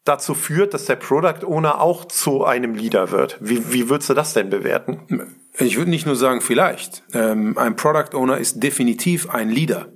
dazu 0.03 0.33
führt, 0.33 0.73
dass 0.73 0.85
der 0.85 0.95
Product 0.95 1.45
Owner 1.45 1.81
auch 1.81 2.05
zu 2.05 2.43
einem 2.43 2.75
Leader 2.75 3.11
wird. 3.11 3.37
Wie, 3.39 3.71
wie 3.73 3.89
würdest 3.89 4.09
du 4.09 4.13
das 4.13 4.33
denn 4.33 4.49
bewerten? 4.49 5.37
Ich 5.57 5.77
würde 5.77 5.91
nicht 5.91 6.05
nur 6.05 6.15
sagen, 6.15 6.41
vielleicht. 6.41 7.03
Ähm, 7.13 7.57
ein 7.57 7.75
Product 7.75 8.15
Owner 8.15 8.37
ist 8.37 8.61
definitiv 8.61 9.29
ein 9.29 9.49
Leader. 9.49 9.87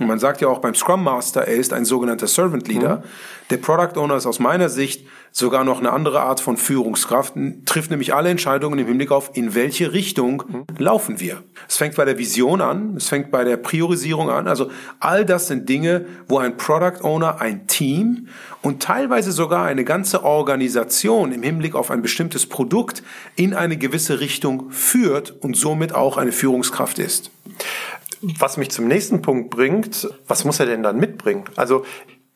Und 0.00 0.08
man 0.08 0.18
sagt 0.18 0.40
ja 0.40 0.48
auch 0.48 0.58
beim 0.58 0.74
Scrum 0.74 1.04
Master, 1.04 1.42
er 1.42 1.54
ist 1.54 1.72
ein 1.72 1.84
sogenannter 1.84 2.26
Servant 2.26 2.66
Leader. 2.66 2.96
Mhm. 2.96 3.02
Der 3.50 3.58
Product 3.58 3.96
Owner 3.96 4.16
ist 4.16 4.26
aus 4.26 4.40
meiner 4.40 4.68
Sicht 4.68 5.06
sogar 5.30 5.62
noch 5.62 5.78
eine 5.78 5.92
andere 5.92 6.22
Art 6.22 6.40
von 6.40 6.56
Führungskraft, 6.56 7.34
trifft 7.64 7.90
nämlich 7.90 8.12
alle 8.12 8.30
Entscheidungen 8.30 8.78
im 8.80 8.86
Hinblick 8.88 9.12
auf, 9.12 9.30
in 9.34 9.54
welche 9.54 9.92
Richtung 9.92 10.42
mhm. 10.48 10.64
laufen 10.78 11.20
wir. 11.20 11.44
Es 11.68 11.76
fängt 11.76 11.94
bei 11.94 12.04
der 12.04 12.18
Vision 12.18 12.60
an, 12.60 12.94
es 12.96 13.08
fängt 13.08 13.30
bei 13.30 13.44
der 13.44 13.56
Priorisierung 13.56 14.30
an. 14.30 14.48
Also 14.48 14.72
all 14.98 15.24
das 15.24 15.46
sind 15.46 15.68
Dinge, 15.68 16.06
wo 16.26 16.38
ein 16.38 16.56
Product 16.56 17.04
Owner 17.04 17.40
ein 17.40 17.68
Team 17.68 18.26
und 18.62 18.82
teilweise 18.82 19.30
sogar 19.30 19.64
eine 19.66 19.84
ganze 19.84 20.24
Organisation 20.24 21.30
im 21.30 21.44
Hinblick 21.44 21.76
auf 21.76 21.92
ein 21.92 22.02
bestimmtes 22.02 22.46
Produkt 22.46 23.04
in 23.36 23.54
eine 23.54 23.76
gewisse 23.76 24.18
Richtung 24.18 24.72
führt 24.72 25.30
und 25.40 25.56
somit 25.56 25.94
auch 25.94 26.16
eine 26.16 26.32
Führungskraft 26.32 26.98
ist. 26.98 27.30
Was 28.38 28.56
mich 28.56 28.70
zum 28.70 28.86
nächsten 28.88 29.22
Punkt 29.22 29.50
bringt, 29.50 30.08
was 30.26 30.44
muss 30.44 30.60
er 30.60 30.66
denn 30.66 30.82
dann 30.82 30.98
mitbringen? 30.98 31.44
Also 31.56 31.84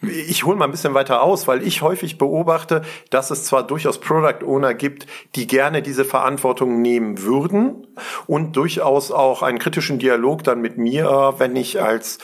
ich 0.01 0.45
hole 0.45 0.57
mal 0.57 0.67
ein 0.67 0.71
bisschen 0.71 0.95
weiter 0.95 1.23
aus, 1.23 1.49
weil 1.49 1.67
ich 1.67 1.83
häufig 1.83 2.19
beobachte, 2.19 2.83
dass 3.11 3.33
es 3.33 3.45
zwar 3.45 3.67
durchaus 3.67 3.99
Product 3.99 4.47
Owner 4.47 4.73
gibt, 4.73 5.09
die 5.35 5.49
gerne 5.49 5.83
diese 5.83 6.05
Verantwortung 6.05 6.81
nehmen 6.83 7.23
würden 7.23 7.87
und 8.29 8.55
durchaus 8.55 9.11
auch 9.11 9.43
einen 9.43 9.59
kritischen 9.59 9.99
Dialog 9.99 10.45
dann 10.45 10.61
mit 10.61 10.79
mir, 10.79 11.35
wenn 11.39 11.57
ich 11.57 11.83
als 11.83 12.19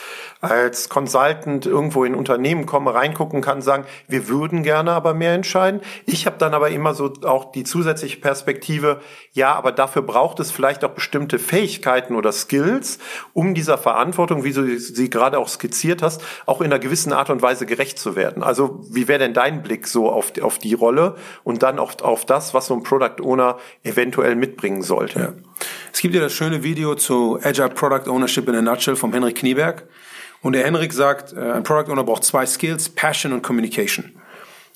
als 0.49 0.89
Consultant 0.89 1.65
irgendwo 1.65 2.03
in 2.03 2.15
Unternehmen 2.15 2.65
komme, 2.65 2.93
reingucken 2.93 3.41
kann, 3.41 3.61
sagen, 3.61 3.85
wir 4.07 4.27
würden 4.27 4.63
gerne 4.63 4.91
aber 4.91 5.13
mehr 5.13 5.33
entscheiden. 5.33 5.81
Ich 6.05 6.25
habe 6.25 6.37
dann 6.37 6.53
aber 6.53 6.69
immer 6.69 6.93
so 6.93 7.13
auch 7.23 7.51
die 7.51 7.63
zusätzliche 7.63 8.17
Perspektive, 8.17 9.01
ja, 9.33 9.53
aber 9.53 9.71
dafür 9.71 10.01
braucht 10.01 10.39
es 10.39 10.51
vielleicht 10.51 10.83
auch 10.83 10.91
bestimmte 10.91 11.39
Fähigkeiten 11.39 12.15
oder 12.15 12.31
Skills, 12.31 12.99
um 13.33 13.53
dieser 13.53 13.77
Verantwortung, 13.77 14.43
wie 14.43 14.53
du 14.53 14.79
sie 14.79 15.09
gerade 15.09 15.37
auch 15.39 15.47
skizziert 15.47 16.01
hast, 16.01 16.21
auch 16.45 16.61
in 16.61 16.67
einer 16.67 16.79
gewissen 16.79 17.13
Art 17.13 17.29
und 17.29 17.41
Weise 17.41 17.65
gerecht 17.65 17.99
zu 17.99 18.15
werden. 18.15 18.43
Also 18.43 18.85
wie 18.89 19.07
wäre 19.07 19.19
denn 19.19 19.33
dein 19.33 19.63
Blick 19.63 19.87
so 19.87 20.09
auf, 20.09 20.31
die, 20.31 20.41
auf 20.41 20.59
die 20.59 20.73
Rolle 20.73 21.15
und 21.43 21.63
dann 21.63 21.79
auch 21.79 22.01
auf 22.01 22.25
das, 22.25 22.53
was 22.53 22.67
so 22.67 22.73
ein 22.73 22.83
Product 22.83 23.21
Owner 23.21 23.57
eventuell 23.83 24.35
mitbringen 24.35 24.81
sollte? 24.81 25.19
Ja. 25.19 25.33
Es 25.93 26.01
gibt 26.01 26.13
ja 26.13 26.21
das 26.21 26.33
schöne 26.33 26.63
Video 26.63 26.95
zu 26.95 27.39
Agile 27.41 27.69
Product 27.69 28.09
Ownership 28.09 28.49
in 28.49 28.55
a 28.55 28.61
Nutshell 28.61 28.95
vom 28.95 29.13
Henrik 29.13 29.37
Knieberg. 29.37 29.87
Und 30.45 30.53
der 30.53 30.63
Henrik 30.63 30.93
sagt, 30.93 31.33
äh, 31.33 31.53
ein 31.53 31.63
Product 31.63 31.91
Owner 31.91 32.03
braucht 32.03 32.23
zwei 32.23 32.45
Skills, 32.45 32.89
Passion 32.89 33.33
und 33.33 33.41
Communication. 33.41 34.11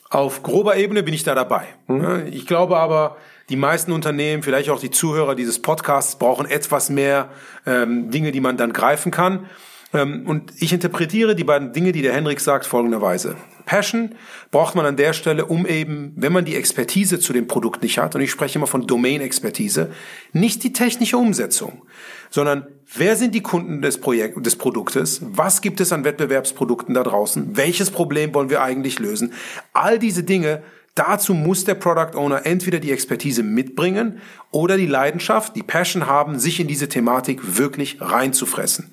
Auf 0.10 0.42
grober 0.42 0.78
Ebene 0.78 1.04
bin 1.04 1.14
ich 1.14 1.22
da 1.22 1.36
dabei. 1.36 1.68
Mhm. 1.86 2.26
Ich 2.32 2.48
glaube 2.48 2.76
aber, 2.78 3.18
die 3.50 3.56
meisten 3.56 3.92
Unternehmen, 3.92 4.42
vielleicht 4.42 4.72
auch 4.72 4.80
die 4.80 4.90
Zuhörer 4.90 5.36
dieses 5.36 5.62
Podcasts, 5.62 6.18
brauchen 6.18 6.48
etwas 6.48 6.90
mehr 6.90 7.30
ähm, 7.68 8.10
Dinge, 8.10 8.32
die 8.32 8.42
man 8.42 8.58
dann 8.58 8.74
greifen 8.74 9.12
kann. 9.12 9.46
Ähm, 9.94 10.28
und 10.28 10.54
ich 10.60 10.74
interpretiere 10.74 11.36
die 11.36 11.44
beiden 11.44 11.74
Dinge, 11.74 11.92
die 11.92 12.02
der 12.02 12.14
Henrik 12.14 12.40
sagt, 12.40 12.66
folgenderweise. 12.66 13.36
Passion 13.66 14.16
braucht 14.50 14.74
man 14.76 14.86
an 14.86 14.98
der 14.98 15.14
Stelle, 15.14 15.46
um 15.46 15.68
eben, 15.68 16.14
wenn 16.16 16.34
man 16.34 16.44
die 16.44 16.56
Expertise 16.56 17.20
zu 17.20 17.34
dem 17.34 17.48
Produkt 17.48 17.84
nicht 17.84 18.00
hat, 18.00 18.16
und 18.16 18.22
ich 18.22 18.32
spreche 18.32 18.58
immer 18.58 18.68
von 18.68 18.88
Domain-Expertise, 18.88 19.92
nicht 20.34 20.64
die 20.64 20.74
technische 20.74 21.18
Umsetzung, 21.18 21.84
sondern 22.32 22.66
wer 22.96 23.16
sind 23.16 23.36
die 23.36 23.44
Kunden 23.44 23.84
des, 23.84 24.00
Projekt, 24.00 24.44
des 24.44 24.56
Produktes, 24.56 25.22
was 25.24 25.62
gibt 25.62 25.82
es 25.82 25.94
an 25.94 26.04
Wettbewerbsprodukten 26.04 26.96
da 26.96 27.04
draußen, 27.04 27.58
welches 27.58 27.92
Problem 27.92 28.34
wollen 28.34 28.50
wir 28.50 28.64
eigentlich 28.64 28.98
lösen. 28.98 29.34
All 29.74 30.00
diese 30.00 30.24
Dinge 30.24 30.64
Dazu 30.96 31.34
muss 31.34 31.64
der 31.64 31.76
Product 31.76 32.18
Owner 32.18 32.46
entweder 32.46 32.80
die 32.80 32.92
Expertise 32.92 33.44
mitbringen 33.44 34.20
oder 34.52 34.76
die 34.76 34.88
Leidenschaft, 34.88 35.56
die 35.56 35.64
Passion 35.64 36.08
haben, 36.08 36.40
sich 36.40 36.60
in 36.60 36.68
diese 36.68 36.90
Thematik 36.90 37.58
wirklich 37.58 38.02
reinzufressen. 38.02 38.92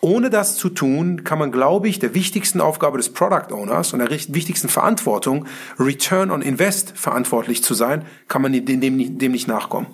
Ohne 0.00 0.30
das 0.30 0.56
zu 0.56 0.68
tun, 0.68 1.24
kann 1.24 1.38
man, 1.38 1.52
glaube 1.52 1.88
ich, 1.88 1.98
der 1.98 2.14
wichtigsten 2.14 2.60
Aufgabe 2.60 2.96
des 2.96 3.12
Product 3.12 3.52
Owners 3.52 3.92
und 3.92 4.00
der 4.00 4.10
wichtigsten 4.10 4.68
Verantwortung, 4.68 5.46
Return 5.78 6.30
on 6.30 6.42
Invest 6.42 6.92
verantwortlich 6.96 7.62
zu 7.62 7.74
sein, 7.74 8.04
kann 8.28 8.42
man 8.42 8.52
dem, 8.52 8.96
nicht 8.96 9.48
nachkommen. 9.48 9.88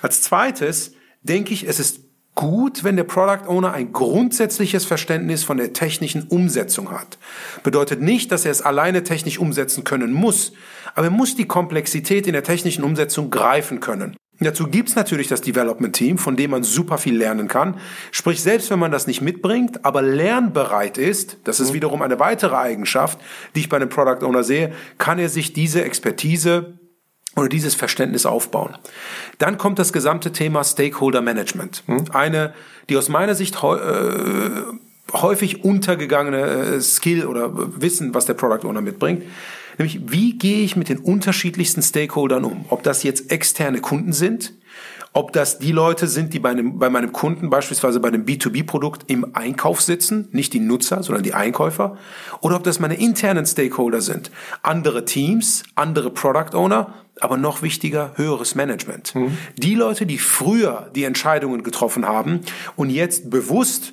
Als 0.00 0.22
zweites 0.22 0.94
denke 1.22 1.52
ich, 1.52 1.68
es 1.68 1.80
ist 1.80 2.00
gut, 2.34 2.84
wenn 2.84 2.96
der 2.96 3.04
Product 3.04 3.46
Owner 3.46 3.72
ein 3.72 3.92
grundsätzliches 3.92 4.84
Verständnis 4.84 5.44
von 5.44 5.58
der 5.58 5.72
technischen 5.72 6.24
Umsetzung 6.28 6.90
hat. 6.90 7.18
Bedeutet 7.62 8.00
nicht, 8.00 8.32
dass 8.32 8.44
er 8.44 8.50
es 8.50 8.62
alleine 8.62 9.04
technisch 9.04 9.38
umsetzen 9.38 9.84
können 9.84 10.12
muss, 10.12 10.52
aber 10.94 11.06
er 11.06 11.10
muss 11.10 11.36
die 11.36 11.46
Komplexität 11.46 12.26
in 12.26 12.32
der 12.32 12.44
technischen 12.44 12.84
Umsetzung 12.84 13.30
greifen 13.30 13.80
können. 13.80 14.16
Dazu 14.40 14.66
gibt's 14.66 14.96
natürlich 14.96 15.28
das 15.28 15.40
Development 15.40 15.94
Team, 15.94 16.18
von 16.18 16.36
dem 16.36 16.50
man 16.50 16.64
super 16.64 16.98
viel 16.98 17.16
lernen 17.16 17.48
kann. 17.48 17.78
Sprich, 18.10 18.42
selbst 18.42 18.70
wenn 18.70 18.78
man 18.78 18.90
das 18.90 19.06
nicht 19.06 19.20
mitbringt, 19.20 19.84
aber 19.84 20.02
lernbereit 20.02 20.98
ist, 20.98 21.36
das 21.44 21.60
ist 21.60 21.70
mhm. 21.70 21.74
wiederum 21.74 22.02
eine 22.02 22.18
weitere 22.18 22.56
Eigenschaft, 22.56 23.20
die 23.54 23.60
ich 23.60 23.68
bei 23.68 23.76
einem 23.76 23.88
Product 23.88 24.24
Owner 24.26 24.42
sehe, 24.42 24.72
kann 24.98 25.18
er 25.18 25.28
sich 25.28 25.52
diese 25.52 25.84
Expertise 25.84 26.74
oder 27.36 27.48
dieses 27.48 27.74
Verständnis 27.74 28.26
aufbauen. 28.26 28.76
Dann 29.38 29.58
kommt 29.58 29.78
das 29.78 29.92
gesamte 29.92 30.32
Thema 30.32 30.64
Stakeholder 30.64 31.22
Management. 31.22 31.82
Mhm. 31.86 32.04
Eine, 32.12 32.52
die 32.88 32.96
aus 32.96 33.08
meiner 33.08 33.34
Sicht 33.34 33.56
äh, 33.62 34.62
häufig 35.12 35.64
untergegangene 35.64 36.40
äh, 36.40 36.80
Skill 36.80 37.26
oder 37.26 37.80
Wissen, 37.80 38.14
was 38.14 38.26
der 38.26 38.34
Product 38.34 38.66
Owner 38.66 38.80
mitbringt. 38.80 39.24
Nämlich, 39.78 40.00
wie 40.06 40.36
gehe 40.36 40.62
ich 40.62 40.76
mit 40.76 40.88
den 40.90 40.98
unterschiedlichsten 40.98 41.82
Stakeholdern 41.82 42.44
um? 42.44 42.66
Ob 42.68 42.82
das 42.82 43.02
jetzt 43.02 43.30
externe 43.30 43.80
Kunden 43.80 44.12
sind, 44.12 44.52
ob 45.12 45.32
das 45.32 45.58
die 45.58 45.72
Leute 45.72 46.06
sind, 46.06 46.32
die 46.32 46.38
bei, 46.38 46.50
einem, 46.50 46.78
bei 46.78 46.88
meinem 46.88 47.12
Kunden 47.12 47.50
beispielsweise 47.50 48.00
bei 48.00 48.08
einem 48.08 48.24
B2B-Produkt 48.24 49.10
im 49.10 49.34
Einkauf 49.34 49.80
sitzen, 49.80 50.28
nicht 50.32 50.52
die 50.52 50.60
Nutzer, 50.60 51.02
sondern 51.02 51.22
die 51.22 51.34
Einkäufer, 51.34 51.96
oder 52.40 52.56
ob 52.56 52.64
das 52.64 52.80
meine 52.80 52.94
internen 52.94 53.44
Stakeholder 53.44 54.00
sind, 54.00 54.30
andere 54.62 55.04
Teams, 55.04 55.64
andere 55.74 56.10
Product 56.10 56.54
Owner, 56.54 56.94
aber 57.20 57.36
noch 57.36 57.62
wichtiger, 57.62 58.12
höheres 58.16 58.54
Management. 58.54 59.14
Mhm. 59.14 59.36
Die 59.56 59.74
Leute, 59.74 60.06
die 60.06 60.18
früher 60.18 60.90
die 60.94 61.04
Entscheidungen 61.04 61.62
getroffen 61.62 62.06
haben 62.06 62.40
und 62.76 62.90
jetzt 62.90 63.30
bewusst 63.30 63.92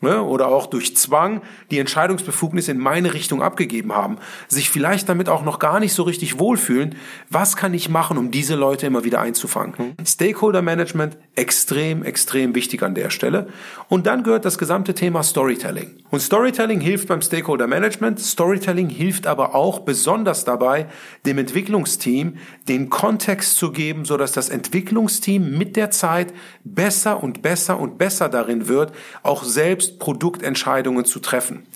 ne, 0.00 0.22
oder 0.22 0.48
auch 0.48 0.66
durch 0.66 0.96
Zwang 0.96 1.42
die 1.70 1.78
Entscheidungsbefugnis 1.78 2.68
in 2.68 2.78
meine 2.78 3.14
Richtung 3.14 3.42
abgegeben 3.42 3.92
haben, 3.92 4.18
sich 4.46 4.70
vielleicht 4.70 5.08
damit 5.08 5.28
auch 5.28 5.44
noch 5.44 5.58
gar 5.58 5.80
nicht 5.80 5.92
so 5.92 6.02
richtig 6.02 6.38
wohlfühlen, 6.38 6.94
was 7.30 7.56
kann 7.56 7.74
ich 7.74 7.88
machen, 7.88 8.18
um 8.18 8.30
diese 8.30 8.54
Leute 8.54 8.86
immer 8.86 9.04
wieder 9.04 9.20
einzufangen? 9.20 9.74
Mhm. 9.98 10.06
Stakeholder 10.06 10.62
Management 10.62 11.16
extrem, 11.34 12.02
extrem 12.02 12.54
wichtig 12.54 12.82
an 12.82 12.94
der 12.94 13.10
Stelle. 13.10 13.48
Und 13.88 14.06
dann 14.06 14.22
gehört 14.22 14.44
das 14.44 14.58
gesamte 14.58 14.94
Thema 14.94 15.22
Storytelling. 15.22 16.02
Und 16.10 16.20
Storytelling 16.20 16.80
hilft 16.80 17.08
beim 17.08 17.22
Stakeholder 17.22 17.66
Management. 17.66 18.20
Storytelling 18.20 18.88
hilft 18.88 19.26
aber 19.26 19.54
auch 19.54 19.80
besonders 19.80 20.44
dabei, 20.44 20.86
dem 21.26 21.38
Entwicklungsteam 21.38 22.36
den 22.68 22.90
Kontext 22.90 23.56
zu 23.56 23.72
geben, 23.72 24.04
so 24.04 24.16
dass 24.16 24.32
das 24.32 24.48
Entwicklungsteam 24.48 25.56
mit 25.56 25.76
der 25.76 25.90
Zeit 25.90 26.32
besser 26.64 27.22
und 27.22 27.42
besser 27.42 27.78
und 27.78 27.98
besser 27.98 28.28
darin 28.28 28.68
wird, 28.68 28.92
auch 29.22 29.44
selbst 29.44 29.87
selbst 29.88 29.98
Produktentscheidungen 29.98 31.04
zu 31.04 31.20
treffen. 31.20 31.66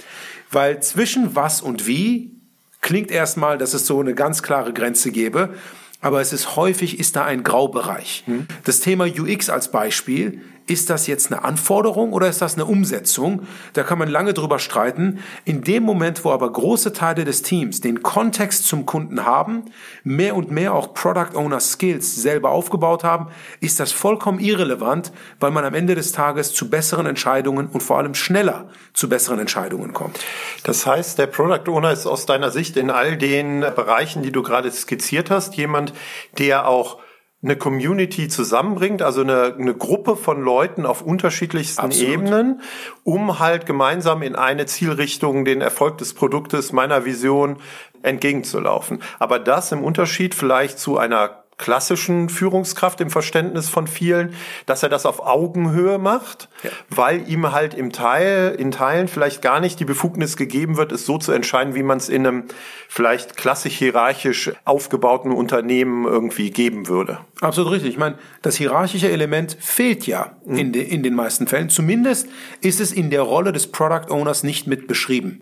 Weil 0.50 0.82
zwischen 0.82 1.34
was 1.34 1.62
und 1.62 1.86
wie 1.86 2.32
klingt 2.80 3.10
erstmal, 3.10 3.58
dass 3.58 3.74
es 3.74 3.86
so 3.86 4.00
eine 4.00 4.14
ganz 4.14 4.42
klare 4.42 4.72
Grenze 4.72 5.10
gäbe, 5.10 5.54
aber 6.00 6.20
es 6.20 6.32
ist 6.32 6.56
häufig 6.56 6.98
ist 6.98 7.14
da 7.16 7.24
ein 7.24 7.44
Graubereich. 7.44 8.24
Hm. 8.26 8.48
Das 8.64 8.80
Thema 8.80 9.06
UX 9.06 9.48
als 9.48 9.70
Beispiel 9.70 10.40
ist 10.66 10.90
das 10.90 11.06
jetzt 11.06 11.32
eine 11.32 11.44
Anforderung 11.44 12.12
oder 12.12 12.28
ist 12.28 12.42
das 12.42 12.54
eine 12.54 12.64
Umsetzung? 12.64 13.46
Da 13.72 13.82
kann 13.82 13.98
man 13.98 14.08
lange 14.08 14.34
drüber 14.34 14.58
streiten. 14.58 15.20
In 15.44 15.62
dem 15.62 15.82
Moment, 15.82 16.24
wo 16.24 16.30
aber 16.30 16.50
große 16.52 16.92
Teile 16.92 17.24
des 17.24 17.42
Teams 17.42 17.80
den 17.80 18.02
Kontext 18.02 18.66
zum 18.66 18.86
Kunden 18.86 19.24
haben, 19.24 19.64
mehr 20.04 20.36
und 20.36 20.50
mehr 20.50 20.74
auch 20.74 20.94
Product 20.94 21.34
Owner 21.34 21.60
Skills 21.60 22.16
selber 22.16 22.50
aufgebaut 22.50 23.04
haben, 23.04 23.28
ist 23.60 23.80
das 23.80 23.92
vollkommen 23.92 24.38
irrelevant, 24.38 25.12
weil 25.40 25.50
man 25.50 25.64
am 25.64 25.74
Ende 25.74 25.94
des 25.94 26.12
Tages 26.12 26.52
zu 26.54 26.70
besseren 26.70 27.06
Entscheidungen 27.06 27.66
und 27.66 27.82
vor 27.82 27.98
allem 27.98 28.14
schneller 28.14 28.68
zu 28.92 29.08
besseren 29.08 29.38
Entscheidungen 29.38 29.92
kommt. 29.92 30.18
Das 30.64 30.86
heißt, 30.86 31.18
der 31.18 31.26
Product 31.26 31.70
Owner 31.70 31.92
ist 31.92 32.06
aus 32.06 32.26
deiner 32.26 32.50
Sicht 32.50 32.76
in 32.76 32.90
all 32.90 33.16
den 33.16 33.60
Bereichen, 33.60 34.22
die 34.22 34.32
du 34.32 34.42
gerade 34.42 34.70
skizziert 34.70 35.30
hast, 35.30 35.54
jemand, 35.56 35.92
der 36.38 36.68
auch 36.68 36.98
eine 37.42 37.56
Community 37.56 38.28
zusammenbringt, 38.28 39.02
also 39.02 39.22
eine, 39.22 39.54
eine 39.58 39.74
Gruppe 39.74 40.16
von 40.16 40.42
Leuten 40.42 40.86
auf 40.86 41.02
unterschiedlichsten 41.02 41.80
Absolut. 41.82 42.12
Ebenen, 42.12 42.60
um 43.02 43.40
halt 43.40 43.66
gemeinsam 43.66 44.22
in 44.22 44.36
eine 44.36 44.66
Zielrichtung 44.66 45.44
den 45.44 45.60
Erfolg 45.60 45.98
des 45.98 46.14
Produktes 46.14 46.72
meiner 46.72 47.04
Vision 47.04 47.56
entgegenzulaufen. 48.02 49.02
Aber 49.18 49.38
das 49.38 49.72
im 49.72 49.82
Unterschied 49.82 50.34
vielleicht 50.34 50.78
zu 50.78 50.98
einer 50.98 51.41
klassischen 51.62 52.28
Führungskraft 52.28 53.00
im 53.00 53.08
Verständnis 53.08 53.68
von 53.68 53.86
vielen, 53.86 54.34
dass 54.66 54.82
er 54.82 54.88
das 54.88 55.06
auf 55.06 55.24
Augenhöhe 55.24 55.96
macht, 55.96 56.48
ja. 56.64 56.70
weil 56.90 57.28
ihm 57.28 57.52
halt 57.52 57.72
im 57.74 57.92
Teil, 57.92 58.56
in 58.58 58.72
Teilen 58.72 59.06
vielleicht 59.06 59.42
gar 59.42 59.60
nicht 59.60 59.78
die 59.78 59.84
Befugnis 59.84 60.36
gegeben 60.36 60.76
wird, 60.76 60.90
es 60.90 61.06
so 61.06 61.18
zu 61.18 61.30
entscheiden, 61.30 61.76
wie 61.76 61.84
man 61.84 61.98
es 61.98 62.08
in 62.08 62.26
einem 62.26 62.44
vielleicht 62.88 63.36
klassisch 63.36 63.76
hierarchisch 63.76 64.50
aufgebauten 64.64 65.30
Unternehmen 65.30 66.04
irgendwie 66.04 66.50
geben 66.50 66.88
würde. 66.88 67.18
Absolut 67.40 67.70
richtig. 67.70 67.90
Ich 67.90 67.98
meine, 67.98 68.18
das 68.42 68.56
hierarchische 68.56 69.08
Element 69.12 69.56
fehlt 69.60 70.04
ja 70.08 70.36
mhm. 70.44 70.56
in, 70.56 70.72
de, 70.72 70.82
in 70.82 71.04
den 71.04 71.14
meisten 71.14 71.46
Fällen. 71.46 71.68
Zumindest 71.68 72.26
ist 72.60 72.80
es 72.80 72.90
in 72.90 73.10
der 73.10 73.22
Rolle 73.22 73.52
des 73.52 73.70
Product 73.70 74.10
Owners 74.10 74.42
nicht 74.42 74.66
mit 74.66 74.88
beschrieben. 74.88 75.40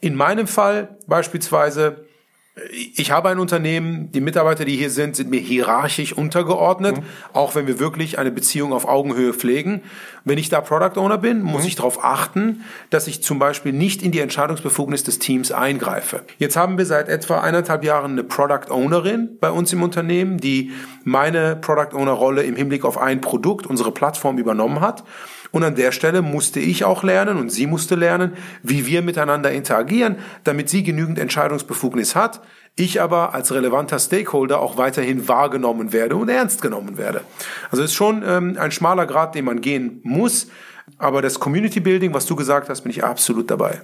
In 0.00 0.16
meinem 0.16 0.48
Fall 0.48 0.98
beispielsweise 1.06 2.09
ich 2.72 3.10
habe 3.12 3.28
ein 3.28 3.38
Unternehmen, 3.38 4.10
die 4.12 4.20
Mitarbeiter, 4.20 4.64
die 4.64 4.76
hier 4.76 4.90
sind, 4.90 5.14
sind 5.14 5.30
mir 5.30 5.40
hierarchisch 5.40 6.12
untergeordnet, 6.12 6.98
mhm. 6.98 7.04
auch 7.32 7.54
wenn 7.54 7.66
wir 7.66 7.78
wirklich 7.78 8.18
eine 8.18 8.32
Beziehung 8.32 8.72
auf 8.72 8.88
Augenhöhe 8.88 9.32
pflegen. 9.32 9.82
Wenn 10.24 10.36
ich 10.36 10.48
da 10.48 10.60
Product 10.60 10.98
Owner 11.00 11.16
bin, 11.16 11.42
muss 11.42 11.62
mhm. 11.62 11.68
ich 11.68 11.76
darauf 11.76 12.04
achten, 12.04 12.64
dass 12.90 13.06
ich 13.06 13.22
zum 13.22 13.38
Beispiel 13.38 13.72
nicht 13.72 14.02
in 14.02 14.10
die 14.10 14.18
Entscheidungsbefugnis 14.18 15.04
des 15.04 15.20
Teams 15.20 15.52
eingreife. 15.52 16.22
Jetzt 16.38 16.56
haben 16.56 16.76
wir 16.76 16.86
seit 16.86 17.08
etwa 17.08 17.40
eineinhalb 17.40 17.84
Jahren 17.84 18.12
eine 18.12 18.24
Product 18.24 18.70
Ownerin 18.70 19.38
bei 19.40 19.50
uns 19.50 19.72
im 19.72 19.82
Unternehmen, 19.82 20.38
die 20.38 20.72
meine 21.04 21.56
Product 21.56 21.94
Owner 21.96 22.12
Rolle 22.12 22.42
im 22.42 22.56
Hinblick 22.56 22.84
auf 22.84 22.98
ein 22.98 23.20
Produkt, 23.20 23.66
unsere 23.66 23.92
Plattform 23.92 24.38
übernommen 24.38 24.80
hat. 24.80 25.04
Und 25.52 25.64
an 25.64 25.74
der 25.74 25.92
Stelle 25.92 26.22
musste 26.22 26.60
ich 26.60 26.84
auch 26.84 27.02
lernen 27.02 27.38
und 27.38 27.50
sie 27.50 27.66
musste 27.66 27.94
lernen, 27.94 28.34
wie 28.62 28.86
wir 28.86 29.02
miteinander 29.02 29.50
interagieren, 29.50 30.16
damit 30.44 30.68
sie 30.68 30.82
genügend 30.82 31.18
Entscheidungsbefugnis 31.18 32.14
hat, 32.14 32.40
ich 32.76 33.00
aber 33.00 33.34
als 33.34 33.52
relevanter 33.52 33.98
Stakeholder 33.98 34.60
auch 34.60 34.76
weiterhin 34.76 35.28
wahrgenommen 35.28 35.92
werde 35.92 36.16
und 36.16 36.28
ernst 36.28 36.62
genommen 36.62 36.96
werde. 36.98 37.22
Also 37.70 37.82
es 37.82 37.90
ist 37.90 37.96
schon 37.96 38.22
ähm, 38.24 38.56
ein 38.58 38.70
schmaler 38.70 39.06
Grad, 39.06 39.34
den 39.34 39.44
man 39.44 39.60
gehen 39.60 40.00
muss. 40.02 40.46
Aber 40.98 41.22
das 41.22 41.38
Community 41.38 41.80
Building, 41.80 42.14
was 42.14 42.26
du 42.26 42.36
gesagt 42.36 42.68
hast, 42.68 42.82
bin 42.82 42.90
ich 42.90 43.04
absolut 43.04 43.50
dabei. 43.50 43.80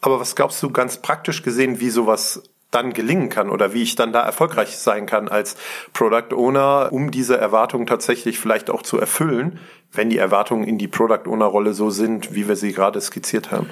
Aber 0.00 0.20
was 0.20 0.34
glaubst 0.36 0.62
du 0.62 0.70
ganz 0.70 0.98
praktisch 0.98 1.42
gesehen, 1.42 1.80
wie 1.80 1.90
sowas 1.90 2.42
dann 2.76 2.92
gelingen 2.92 3.30
kann 3.30 3.50
oder 3.50 3.72
wie 3.72 3.82
ich 3.82 3.96
dann 3.96 4.12
da 4.12 4.22
erfolgreich 4.22 4.76
sein 4.76 5.06
kann 5.06 5.28
als 5.28 5.56
Product 5.94 6.34
Owner, 6.34 6.88
um 6.92 7.10
diese 7.10 7.36
Erwartungen 7.38 7.86
tatsächlich 7.86 8.38
vielleicht 8.38 8.70
auch 8.70 8.82
zu 8.82 8.98
erfüllen, 8.98 9.58
wenn 9.92 10.10
die 10.10 10.18
Erwartungen 10.18 10.64
in 10.64 10.78
die 10.78 10.88
Product 10.88 11.26
Owner 11.26 11.46
Rolle 11.46 11.72
so 11.72 11.90
sind, 11.90 12.34
wie 12.34 12.48
wir 12.48 12.56
sie 12.56 12.72
gerade 12.72 13.00
skizziert 13.00 13.50
haben? 13.50 13.70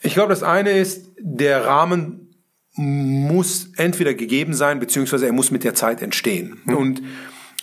Ich 0.00 0.14
glaube, 0.14 0.30
das 0.30 0.42
eine 0.42 0.70
ist, 0.70 1.10
der 1.18 1.66
Rahmen 1.66 2.22
muss 2.74 3.72
entweder 3.76 4.14
gegeben 4.14 4.54
sein, 4.54 4.80
beziehungsweise 4.80 5.26
er 5.26 5.32
muss 5.32 5.50
mit 5.50 5.64
der 5.64 5.74
Zeit 5.74 6.00
entstehen. 6.00 6.60
Mhm. 6.64 6.76
Und 6.76 7.02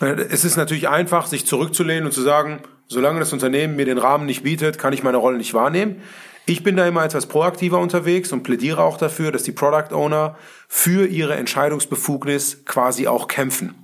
äh, 0.01 0.21
es 0.29 0.45
ist 0.45 0.57
natürlich 0.57 0.87
einfach, 0.89 1.25
sich 1.27 1.45
zurückzulehnen 1.45 2.05
und 2.05 2.11
zu 2.11 2.21
sagen, 2.21 2.61
solange 2.87 3.19
das 3.19 3.33
Unternehmen 3.33 3.75
mir 3.75 3.85
den 3.85 3.97
Rahmen 3.97 4.25
nicht 4.25 4.43
bietet, 4.43 4.77
kann 4.77 4.93
ich 4.93 5.01
meine 5.01 5.17
Rolle 5.17 5.37
nicht 5.37 5.53
wahrnehmen. 5.53 6.01
Ich 6.49 6.63
bin 6.63 6.75
da 6.75 6.87
immer 6.87 7.05
etwas 7.05 7.27
proaktiver 7.27 7.77
unterwegs 7.77 8.31
und 8.31 8.41
plädiere 8.41 8.81
auch 8.81 8.97
dafür, 8.97 9.31
dass 9.31 9.43
die 9.43 9.51
Product 9.51 9.93
Owner 9.93 10.35
für 10.67 11.05
ihre 11.05 11.35
Entscheidungsbefugnis 11.35 12.65
quasi 12.65 13.05
auch 13.05 13.27
kämpfen. 13.27 13.75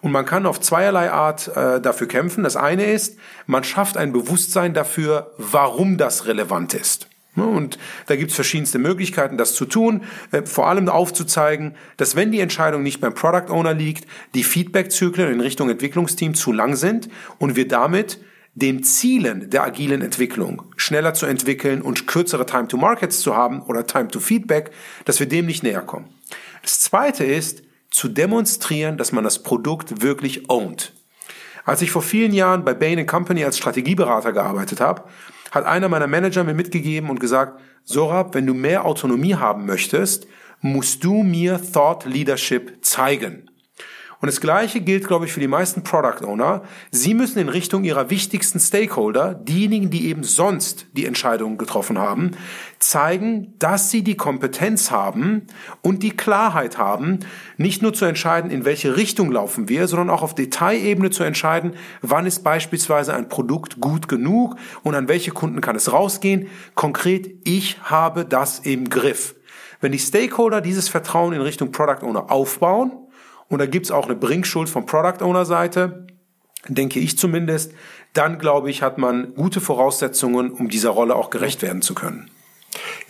Und 0.00 0.10
man 0.10 0.24
kann 0.24 0.44
auf 0.44 0.58
zweierlei 0.58 1.12
Art 1.12 1.46
äh, 1.56 1.80
dafür 1.80 2.08
kämpfen. 2.08 2.42
Das 2.42 2.56
eine 2.56 2.86
ist, 2.86 3.18
man 3.46 3.62
schafft 3.62 3.96
ein 3.96 4.12
Bewusstsein 4.12 4.74
dafür, 4.74 5.30
warum 5.38 5.96
das 5.96 6.26
relevant 6.26 6.74
ist. 6.74 7.08
Ne, 7.36 7.46
und 7.46 7.78
da 8.06 8.16
gibt 8.16 8.32
es 8.32 8.34
verschiedenste 8.34 8.80
Möglichkeiten, 8.80 9.38
das 9.38 9.54
zu 9.54 9.64
tun. 9.64 10.02
Äh, 10.32 10.42
vor 10.42 10.66
allem 10.66 10.88
aufzuzeigen, 10.88 11.76
dass 11.98 12.16
wenn 12.16 12.32
die 12.32 12.40
Entscheidung 12.40 12.82
nicht 12.82 13.00
beim 13.00 13.14
Product 13.14 13.52
Owner 13.52 13.74
liegt, 13.74 14.08
die 14.34 14.42
Feedback-Zyklen 14.42 15.34
in 15.34 15.40
Richtung 15.40 15.70
Entwicklungsteam 15.70 16.34
zu 16.34 16.50
lang 16.50 16.74
sind 16.74 17.08
und 17.38 17.54
wir 17.54 17.68
damit 17.68 18.18
den 18.58 18.82
Zielen 18.82 19.50
der 19.50 19.64
agilen 19.64 20.02
Entwicklung 20.02 20.62
schneller 20.76 21.14
zu 21.14 21.26
entwickeln 21.26 21.82
und 21.82 22.06
kürzere 22.06 22.46
Time 22.46 22.68
to 22.68 22.76
Markets 22.76 23.20
zu 23.20 23.36
haben 23.36 23.62
oder 23.62 23.86
Time 23.86 24.08
to 24.08 24.20
Feedback, 24.20 24.70
dass 25.04 25.20
wir 25.20 25.28
dem 25.28 25.46
nicht 25.46 25.62
näher 25.62 25.82
kommen. 25.82 26.06
Das 26.62 26.80
zweite 26.80 27.24
ist, 27.24 27.62
zu 27.90 28.08
demonstrieren, 28.08 28.98
dass 28.98 29.12
man 29.12 29.24
das 29.24 29.42
Produkt 29.42 30.02
wirklich 30.02 30.50
ownt. 30.50 30.92
Als 31.64 31.82
ich 31.82 31.90
vor 31.90 32.02
vielen 32.02 32.32
Jahren 32.32 32.64
bei 32.64 32.74
Bain 32.74 33.06
Company 33.06 33.44
als 33.44 33.58
Strategieberater 33.58 34.32
gearbeitet 34.32 34.80
habe, 34.80 35.04
hat 35.50 35.64
einer 35.64 35.88
meiner 35.88 36.06
Manager 36.06 36.44
mir 36.44 36.54
mitgegeben 36.54 37.10
und 37.10 37.20
gesagt, 37.20 37.60
Sorab, 37.84 38.34
wenn 38.34 38.46
du 38.46 38.52
mehr 38.52 38.84
Autonomie 38.84 39.34
haben 39.34 39.64
möchtest, 39.64 40.26
musst 40.60 41.04
du 41.04 41.22
mir 41.22 41.60
Thought 41.72 42.04
Leadership 42.04 42.84
zeigen. 42.84 43.50
Und 44.20 44.26
das 44.26 44.40
Gleiche 44.40 44.80
gilt, 44.80 45.06
glaube 45.06 45.26
ich, 45.26 45.32
für 45.32 45.38
die 45.38 45.46
meisten 45.46 45.84
Product 45.84 46.24
Owner. 46.26 46.62
Sie 46.90 47.14
müssen 47.14 47.38
in 47.38 47.48
Richtung 47.48 47.84
ihrer 47.84 48.10
wichtigsten 48.10 48.58
Stakeholder, 48.58 49.34
diejenigen, 49.34 49.90
die 49.90 50.08
eben 50.08 50.24
sonst 50.24 50.86
die 50.92 51.06
Entscheidungen 51.06 51.56
getroffen 51.56 51.98
haben, 51.98 52.32
zeigen, 52.80 53.54
dass 53.60 53.90
sie 53.90 54.02
die 54.02 54.16
Kompetenz 54.16 54.90
haben 54.90 55.46
und 55.82 56.02
die 56.02 56.16
Klarheit 56.16 56.78
haben, 56.78 57.20
nicht 57.58 57.80
nur 57.80 57.94
zu 57.94 58.06
entscheiden, 58.06 58.50
in 58.50 58.64
welche 58.64 58.96
Richtung 58.96 59.30
laufen 59.30 59.68
wir, 59.68 59.86
sondern 59.86 60.10
auch 60.10 60.22
auf 60.22 60.34
Detailebene 60.34 61.10
zu 61.10 61.22
entscheiden, 61.22 61.74
wann 62.02 62.26
ist 62.26 62.42
beispielsweise 62.42 63.14
ein 63.14 63.28
Produkt 63.28 63.80
gut 63.80 64.08
genug 64.08 64.56
und 64.82 64.96
an 64.96 65.06
welche 65.06 65.30
Kunden 65.30 65.60
kann 65.60 65.76
es 65.76 65.92
rausgehen. 65.92 66.48
Konkret, 66.74 67.36
ich 67.44 67.80
habe 67.82 68.24
das 68.24 68.58
im 68.58 68.90
Griff. 68.90 69.36
Wenn 69.80 69.92
die 69.92 69.98
Stakeholder 70.00 70.60
dieses 70.60 70.88
Vertrauen 70.88 71.32
in 71.34 71.40
Richtung 71.40 71.70
Product 71.70 72.02
Owner 72.02 72.32
aufbauen, 72.32 72.90
und 73.48 73.58
da 73.58 73.66
gibt's 73.66 73.90
auch 73.90 74.06
eine 74.06 74.16
Bringschuld 74.16 74.68
vom 74.68 74.86
Product 74.86 75.24
Owner 75.24 75.44
Seite, 75.44 76.06
denke 76.68 77.00
ich 77.00 77.18
zumindest, 77.18 77.72
dann 78.12 78.38
glaube 78.38 78.70
ich, 78.70 78.82
hat 78.82 78.98
man 78.98 79.34
gute 79.34 79.60
Voraussetzungen, 79.60 80.50
um 80.50 80.68
dieser 80.68 80.90
Rolle 80.90 81.14
auch 81.14 81.30
gerecht 81.30 81.62
werden 81.62 81.82
zu 81.82 81.94
können. 81.94 82.30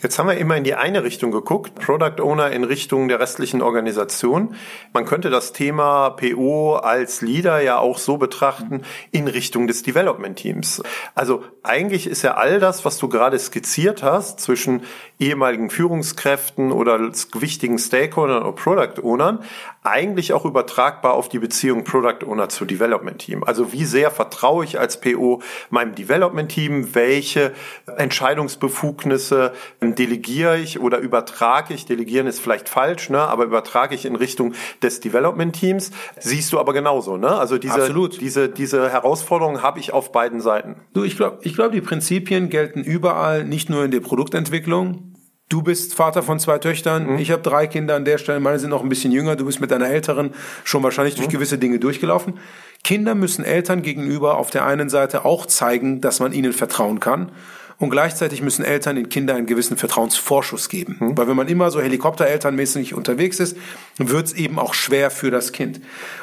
Jetzt 0.01 0.17
haben 0.17 0.27
wir 0.27 0.37
immer 0.37 0.55
in 0.55 0.63
die 0.63 0.75
eine 0.75 1.03
Richtung 1.03 1.31
geguckt, 1.31 1.75
Product 1.75 2.21
Owner 2.21 2.51
in 2.51 2.63
Richtung 2.63 3.09
der 3.09 3.19
restlichen 3.19 3.61
Organisation. 3.61 4.55
Man 4.93 5.05
könnte 5.05 5.29
das 5.29 5.51
Thema 5.51 6.11
PO 6.11 6.75
als 6.75 7.21
Leader 7.21 7.59
ja 7.61 7.77
auch 7.77 7.97
so 7.97 8.17
betrachten 8.17 8.83
in 9.11 9.27
Richtung 9.27 9.67
des 9.67 9.83
Development 9.83 10.37
Teams. 10.37 10.81
Also 11.15 11.43
eigentlich 11.63 12.07
ist 12.07 12.21
ja 12.21 12.35
all 12.35 12.59
das, 12.61 12.85
was 12.85 12.97
du 12.97 13.09
gerade 13.09 13.37
skizziert 13.37 14.01
hast, 14.01 14.39
zwischen 14.39 14.83
ehemaligen 15.19 15.69
Führungskräften 15.69 16.71
oder 16.71 17.11
wichtigen 17.33 17.77
Stakeholdern 17.77 18.41
oder 18.41 18.53
Product 18.53 19.03
Ownern, 19.03 19.43
eigentlich 19.83 20.33
auch 20.33 20.45
übertragbar 20.45 21.13
auf 21.13 21.27
die 21.27 21.39
Beziehung 21.39 21.83
Product 21.83 22.25
Owner 22.25 22.47
zu 22.47 22.63
Development 22.63 23.19
Team. 23.19 23.43
Also 23.43 23.73
wie 23.73 23.83
sehr 23.83 24.11
vertraue 24.11 24.63
ich 24.63 24.79
als 24.79 25.01
PO 25.01 25.41
meinem 25.69 25.93
Development 25.93 26.49
Team, 26.49 26.95
welche 26.95 27.53
Entscheidungsbefugnisse 27.97 29.53
delegiere 29.81 30.57
ich 30.57 30.79
oder 30.79 30.99
übertrage 30.99 31.73
ich, 31.73 31.85
delegieren 31.85 32.27
ist 32.27 32.39
vielleicht 32.39 32.69
falsch, 32.69 33.09
ne, 33.09 33.19
aber 33.19 33.43
übertrage 33.43 33.95
ich 33.95 34.05
in 34.05 34.15
Richtung 34.15 34.53
des 34.81 35.01
Development 35.01 35.53
Teams, 35.53 35.91
siehst 36.17 36.53
du 36.53 36.59
aber 36.59 36.73
genauso, 36.73 37.17
ne? 37.17 37.29
Also 37.29 37.57
diese, 37.57 37.81
Absolut. 37.81 38.21
diese, 38.21 38.47
diese 38.47 38.89
Herausforderung 38.89 39.61
habe 39.61 39.79
ich 39.79 39.91
auf 39.91 40.11
beiden 40.11 40.39
Seiten. 40.39 40.77
Du, 40.93 41.03
ich 41.03 41.17
glaube, 41.17 41.39
ich 41.43 41.55
glaube, 41.55 41.71
die 41.71 41.81
Prinzipien 41.81 42.49
gelten 42.49 42.83
überall, 42.83 43.43
nicht 43.43 43.69
nur 43.69 43.83
in 43.83 43.91
der 43.91 43.99
Produktentwicklung. 43.99 45.08
Du 45.49 45.63
bist 45.63 45.95
Vater 45.95 46.21
von 46.21 46.39
zwei 46.39 46.59
Töchtern, 46.59 47.13
mhm. 47.13 47.17
ich 47.17 47.31
habe 47.31 47.41
drei 47.41 47.65
Kinder 47.65 47.95
an 47.95 48.05
der 48.05 48.19
Stelle, 48.19 48.39
meine 48.39 48.59
sind 48.59 48.69
noch 48.69 48.83
ein 48.83 48.89
bisschen 48.89 49.11
jünger, 49.11 49.35
du 49.35 49.45
bist 49.45 49.59
mit 49.59 49.71
deiner 49.71 49.89
Älteren 49.89 50.35
schon 50.63 50.83
wahrscheinlich 50.83 51.15
durch 51.15 51.27
mhm. 51.27 51.33
gewisse 51.33 51.57
Dinge 51.57 51.79
durchgelaufen. 51.79 52.35
Kinder 52.83 53.15
müssen 53.15 53.43
Eltern 53.43 53.81
gegenüber 53.81 54.37
auf 54.37 54.51
der 54.51 54.65
einen 54.65 54.89
Seite 54.89 55.25
auch 55.25 55.47
zeigen, 55.47 56.01
dass 56.01 56.19
man 56.19 56.33
ihnen 56.33 56.53
vertrauen 56.53 56.99
kann 56.99 57.31
und 57.79 57.89
gleichzeitig 57.89 58.41
müssen 58.41 58.63
Eltern 58.65 58.97
den 58.97 59.09
Kindern 59.09 59.37
einen 59.37 59.47
gewissen 59.47 59.77
Vertrauensvorschuss 59.77 60.67
geben. 60.67 60.97
Mhm. 60.99 61.17
Weil 61.17 61.27
wenn 61.29 61.35
man 61.37 61.47
immer 61.47 61.71
so 61.71 61.81
Helikopterelternmäßig 61.81 62.93
unterwegs 62.93 63.39
ist, 63.39 63.57
wird 63.97 64.27
es 64.27 64.33
eben 64.33 64.59
auch 64.59 64.73
schwer 64.73 65.09
für 65.09 65.31
das 65.31 65.53
Kind. 65.53 65.79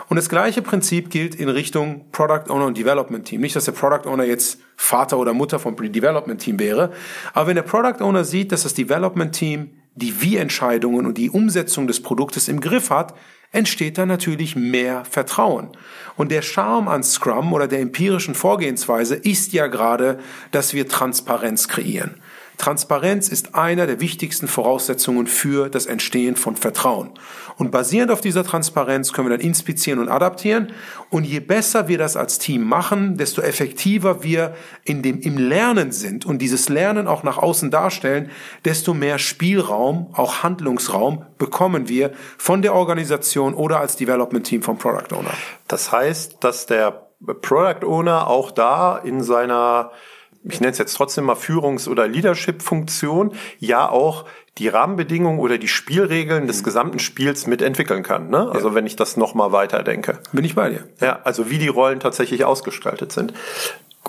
Und 0.08 0.16
das 0.16 0.28
gleiche 0.28 0.60
Prinzip 0.60 1.10
gilt 1.10 1.34
in 1.34 1.48
Richtung 1.48 2.04
Product 2.12 2.50
Owner 2.50 2.66
und 2.66 2.76
Development 2.76 3.24
Team. 3.24 3.40
Nicht, 3.40 3.56
dass 3.56 3.64
der 3.64 3.72
Product 3.72 4.06
Owner 4.08 4.24
jetzt 4.24 4.60
Vater 4.76 5.18
oder 5.18 5.32
Mutter 5.32 5.58
vom 5.58 5.74
Development 5.76 6.40
Team 6.40 6.58
wäre, 6.58 6.92
aber 7.32 7.48
wenn 7.48 7.56
der 7.56 7.62
Product 7.62 8.04
Owner 8.04 8.24
sieht, 8.24 8.52
dass 8.52 8.64
das 8.64 8.74
Development 8.74 9.32
Team 9.32 9.70
die 9.94 10.20
Wie-Entscheidungen 10.20 11.06
und 11.06 11.16
die 11.16 11.30
Umsetzung 11.30 11.86
des 11.86 12.02
Produktes 12.02 12.48
im 12.48 12.60
Griff 12.60 12.90
hat, 12.90 13.14
entsteht 13.52 13.98
da 13.98 14.06
natürlich 14.06 14.56
mehr 14.56 15.04
Vertrauen. 15.04 15.70
Und 16.16 16.30
der 16.30 16.42
Charme 16.42 16.88
an 16.88 17.02
Scrum 17.02 17.52
oder 17.52 17.68
der 17.68 17.80
empirischen 17.80 18.34
Vorgehensweise 18.34 19.14
ist 19.14 19.52
ja 19.52 19.66
gerade, 19.66 20.18
dass 20.50 20.74
wir 20.74 20.88
Transparenz 20.88 21.68
kreieren. 21.68 22.20
Transparenz 22.58 23.28
ist 23.28 23.54
einer 23.54 23.86
der 23.86 24.00
wichtigsten 24.00 24.48
Voraussetzungen 24.48 25.26
für 25.26 25.68
das 25.68 25.86
Entstehen 25.86 26.36
von 26.36 26.56
Vertrauen. 26.56 27.10
Und 27.58 27.70
basierend 27.70 28.10
auf 28.10 28.20
dieser 28.20 28.44
Transparenz 28.44 29.12
können 29.12 29.28
wir 29.28 29.36
dann 29.36 29.46
inspizieren 29.46 29.98
und 29.98 30.08
adaptieren. 30.08 30.72
Und 31.10 31.24
je 31.24 31.40
besser 31.40 31.88
wir 31.88 31.98
das 31.98 32.16
als 32.16 32.38
Team 32.38 32.64
machen, 32.64 33.16
desto 33.16 33.42
effektiver 33.42 34.22
wir 34.22 34.54
in 34.84 35.02
dem, 35.02 35.20
im 35.20 35.38
Lernen 35.38 35.92
sind 35.92 36.26
und 36.26 36.38
dieses 36.38 36.68
Lernen 36.68 37.06
auch 37.06 37.22
nach 37.22 37.38
außen 37.38 37.70
darstellen, 37.70 38.30
desto 38.64 38.94
mehr 38.94 39.18
Spielraum, 39.18 40.08
auch 40.12 40.42
Handlungsraum 40.42 41.24
bekommen 41.38 41.88
wir 41.88 42.12
von 42.38 42.62
der 42.62 42.74
Organisation 42.74 43.54
oder 43.54 43.80
als 43.80 43.96
Development 43.96 44.46
Team 44.46 44.62
vom 44.62 44.78
Product 44.78 45.14
Owner. 45.14 45.32
Das 45.68 45.92
heißt, 45.92 46.38
dass 46.40 46.66
der 46.66 47.06
Product 47.42 47.86
Owner 47.86 48.26
auch 48.26 48.50
da 48.50 48.98
in 48.98 49.22
seiner 49.22 49.90
ich 50.48 50.60
nenne 50.60 50.72
es 50.72 50.78
jetzt 50.78 50.94
trotzdem 50.94 51.24
mal 51.24 51.34
Führungs- 51.34 51.88
oder 51.88 52.06
Leadership-Funktion, 52.06 53.34
ja 53.58 53.88
auch 53.88 54.24
die 54.58 54.68
Rahmenbedingungen 54.68 55.38
oder 55.38 55.58
die 55.58 55.68
Spielregeln 55.68 56.44
mhm. 56.44 56.46
des 56.48 56.64
gesamten 56.64 56.98
Spiels 56.98 57.46
mitentwickeln 57.46 58.02
kann. 58.02 58.30
Ne? 58.30 58.50
Also 58.50 58.68
ja. 58.68 58.74
wenn 58.74 58.86
ich 58.86 58.96
das 58.96 59.16
nochmal 59.16 59.52
weiterdenke. 59.52 60.18
Bin 60.32 60.44
ich 60.44 60.54
bei 60.54 60.70
dir. 60.70 60.84
Ja, 61.00 61.20
also 61.24 61.50
wie 61.50 61.58
die 61.58 61.68
Rollen 61.68 62.00
tatsächlich 62.00 62.44
ausgestaltet 62.44 63.12
sind. 63.12 63.34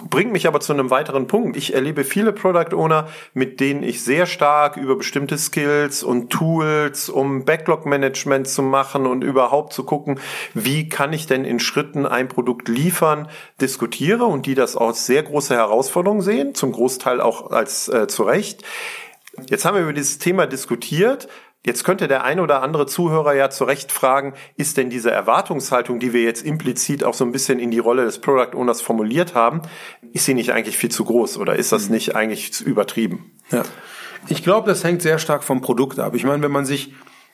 Bringt 0.10 0.32
mich 0.32 0.48
aber 0.48 0.60
zu 0.60 0.74
einem 0.74 0.90
weiteren 0.90 1.28
Punkt. 1.28 1.58
Ich 1.58 1.74
erlebe 1.74 2.04
viele 2.04 2.34
Product 2.34 2.76
Owner, 2.76 3.08
mit 3.34 3.60
denen 3.60 3.84
ich 3.84 4.04
sehr 4.04 4.26
stark 4.26 4.78
über 4.78 4.96
bestimmte 4.96 5.38
Skills 5.38 6.04
und 6.04 6.30
Tools, 6.30 7.10
um 7.10 7.46
Backlog-Management 7.46 8.48
zu 8.48 8.62
machen 8.62 9.06
und 9.06 9.24
überhaupt 9.24 9.74
zu 9.74 9.84
gucken, 9.84 10.20
wie 10.54 10.90
kann 10.90 11.14
ich 11.14 11.26
denn 11.26 11.46
in 11.46 11.60
Schritten 11.60 12.06
ein 12.06 12.28
Produkt 12.28 12.68
liefern, 12.68 13.28
diskutiere 13.60 14.26
und 14.26 14.46
die 14.46 14.56
das 14.56 14.76
als 14.76 15.06
sehr 15.06 15.24
große 15.24 15.56
Herausforderung 15.56 16.22
sehen, 16.22 16.54
zum 16.54 16.72
Großteil 16.72 17.22
auch 17.22 17.52
als 17.52 17.88
äh, 17.88 18.08
zu 18.08 18.24
Recht. 18.24 18.64
Jetzt 19.50 19.66
haben 19.66 19.76
wir 19.76 19.84
über 19.84 19.94
dieses 19.94 20.18
Thema 20.18 20.48
diskutiert. 20.48 21.28
Jetzt 21.68 21.84
könnte 21.84 22.08
der 22.08 22.24
ein 22.24 22.40
oder 22.40 22.64
andere 22.64 22.86
Zuhörer 22.86 23.34
ja 23.34 23.50
zu 23.50 23.66
Recht 23.66 23.92
fragen, 23.92 24.34
ist 24.56 24.78
denn 24.78 24.90
diese 24.90 25.12
Erwartungshaltung, 25.12 26.00
die 26.00 26.14
wir 26.14 26.22
jetzt 26.22 26.46
implizit 26.46 27.04
auch 27.04 27.14
so 27.14 27.26
ein 27.26 27.34
bisschen 27.34 27.60
in 27.60 27.72
die 27.72 27.80
Rolle 27.80 28.06
des 28.06 28.22
Product 28.22 28.56
Owners 28.56 28.80
formuliert 28.80 29.36
haben, 29.36 29.64
ist 30.14 30.24
sie 30.24 30.34
nicht 30.34 30.54
eigentlich 30.54 30.78
viel 30.78 30.92
zu 30.92 31.04
groß 31.04 31.38
oder 31.38 31.58
ist 31.58 31.74
das 31.74 31.88
mhm. 31.88 31.96
nicht 31.96 32.16
eigentlich 32.16 32.62
übertrieben? 32.62 33.34
Ja. 33.52 33.64
Ich 34.30 34.46
glaube, 34.46 34.70
das 34.70 34.86
hängt 34.86 35.02
sehr 35.02 35.20
stark 35.20 35.44
vom 35.44 35.60
Produkt 35.60 36.00
ab. 36.00 36.16
Ich 36.16 36.24
meine, 36.24 36.42
wenn 36.42 36.54
man 36.54 36.66
sich 36.66 36.94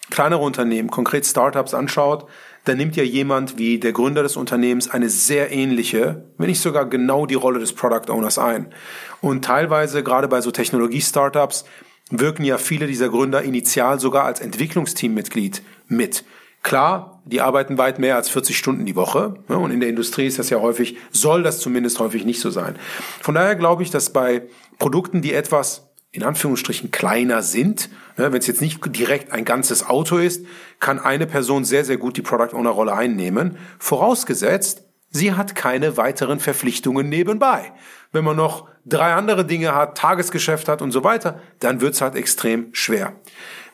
kleinere 0.10 0.42
Unternehmen, 0.42 0.90
konkret 0.90 1.28
Startups 1.28 1.76
anschaut, 1.76 2.26
dann 2.64 2.78
nimmt 2.78 2.96
ja 2.96 3.04
jemand 3.04 3.60
wie 3.60 3.78
der 3.78 3.92
Gründer 3.92 4.24
des 4.24 4.36
Unternehmens 4.36 4.90
eine 4.90 5.10
sehr 5.10 5.52
ähnliche, 5.52 6.26
wenn 6.40 6.48
nicht 6.48 6.62
sogar 6.62 6.88
genau 6.88 7.28
die 7.28 7.36
Rolle 7.36 7.60
des 7.60 7.74
Product 7.74 8.10
Owners 8.12 8.40
ein. 8.40 8.74
Und 9.22 9.46
teilweise, 9.46 10.02
gerade 10.02 10.28
bei 10.28 10.42
so 10.42 10.50
Technologie-Startups, 10.50 11.66
wirken 12.10 12.44
ja 12.44 12.58
viele 12.58 12.88
dieser 12.88 13.10
Gründer 13.10 13.42
initial 13.42 14.00
sogar 14.00 14.26
als 14.26 14.40
Entwicklungsteammitglied 14.40 15.62
mit. 15.88 16.24
Klar, 16.62 17.22
die 17.26 17.42
arbeiten 17.42 17.78
weit 17.78 18.00
mehr 18.00 18.16
als 18.16 18.30
40 18.30 18.58
Stunden 18.58 18.86
die 18.86 18.96
Woche. 18.96 19.36
Und 19.48 19.72
in 19.72 19.82
der 19.82 19.90
Industrie 19.90 20.28
ist 20.28 20.40
das 20.40 20.50
ja 20.50 20.62
häufig, 20.62 20.98
soll 21.12 21.44
das 21.44 21.60
zumindest 21.60 22.00
häufig 22.00 22.24
nicht 22.24 22.40
so 22.40 22.50
sein. 22.52 22.78
Von 23.22 23.36
daher 23.36 23.56
glaube 23.56 23.84
ich, 23.84 23.92
dass 23.92 24.12
bei 24.12 24.44
Produkten, 24.80 25.22
die 25.22 25.34
etwas 25.34 25.90
in 26.12 26.24
Anführungsstrichen 26.24 26.92
kleiner 26.92 27.42
sind, 27.42 27.90
ne, 28.18 28.32
wenn 28.32 28.40
es 28.40 28.48
jetzt 28.48 28.62
nicht 28.62 28.80
direkt 28.96 29.32
ein 29.32 29.46
ganzes 29.46 29.86
Auto 29.86 30.18
ist, 30.18 30.46
kann 30.80 31.00
eine 31.00 31.26
Person 31.26 31.66
sehr, 31.66 31.84
sehr 31.84 31.98
gut 31.98 32.16
die 32.18 32.22
Product 32.22 32.56
Owner 32.56 32.70
Rolle 32.70 32.94
einnehmen, 32.94 33.58
vorausgesetzt, 33.80 34.84
sie 35.14 35.34
hat 35.34 35.56
keine 35.56 35.96
weiteren 35.96 36.42
Verpflichtungen 36.42 37.08
nebenbei. 37.08 37.72
Wenn 38.12 38.26
man 38.26 38.36
noch 38.36 38.68
drei 38.86 39.14
andere 39.14 39.46
Dinge 39.46 39.74
hat, 39.74 39.98
Tagesgeschäft 39.98 40.68
hat 40.68 40.82
und 40.82 40.92
so 40.92 41.04
weiter, 41.06 41.40
dann 41.60 41.80
wird's 41.80 42.02
halt 42.02 42.16
extrem 42.16 42.74
schwer. 42.74 43.14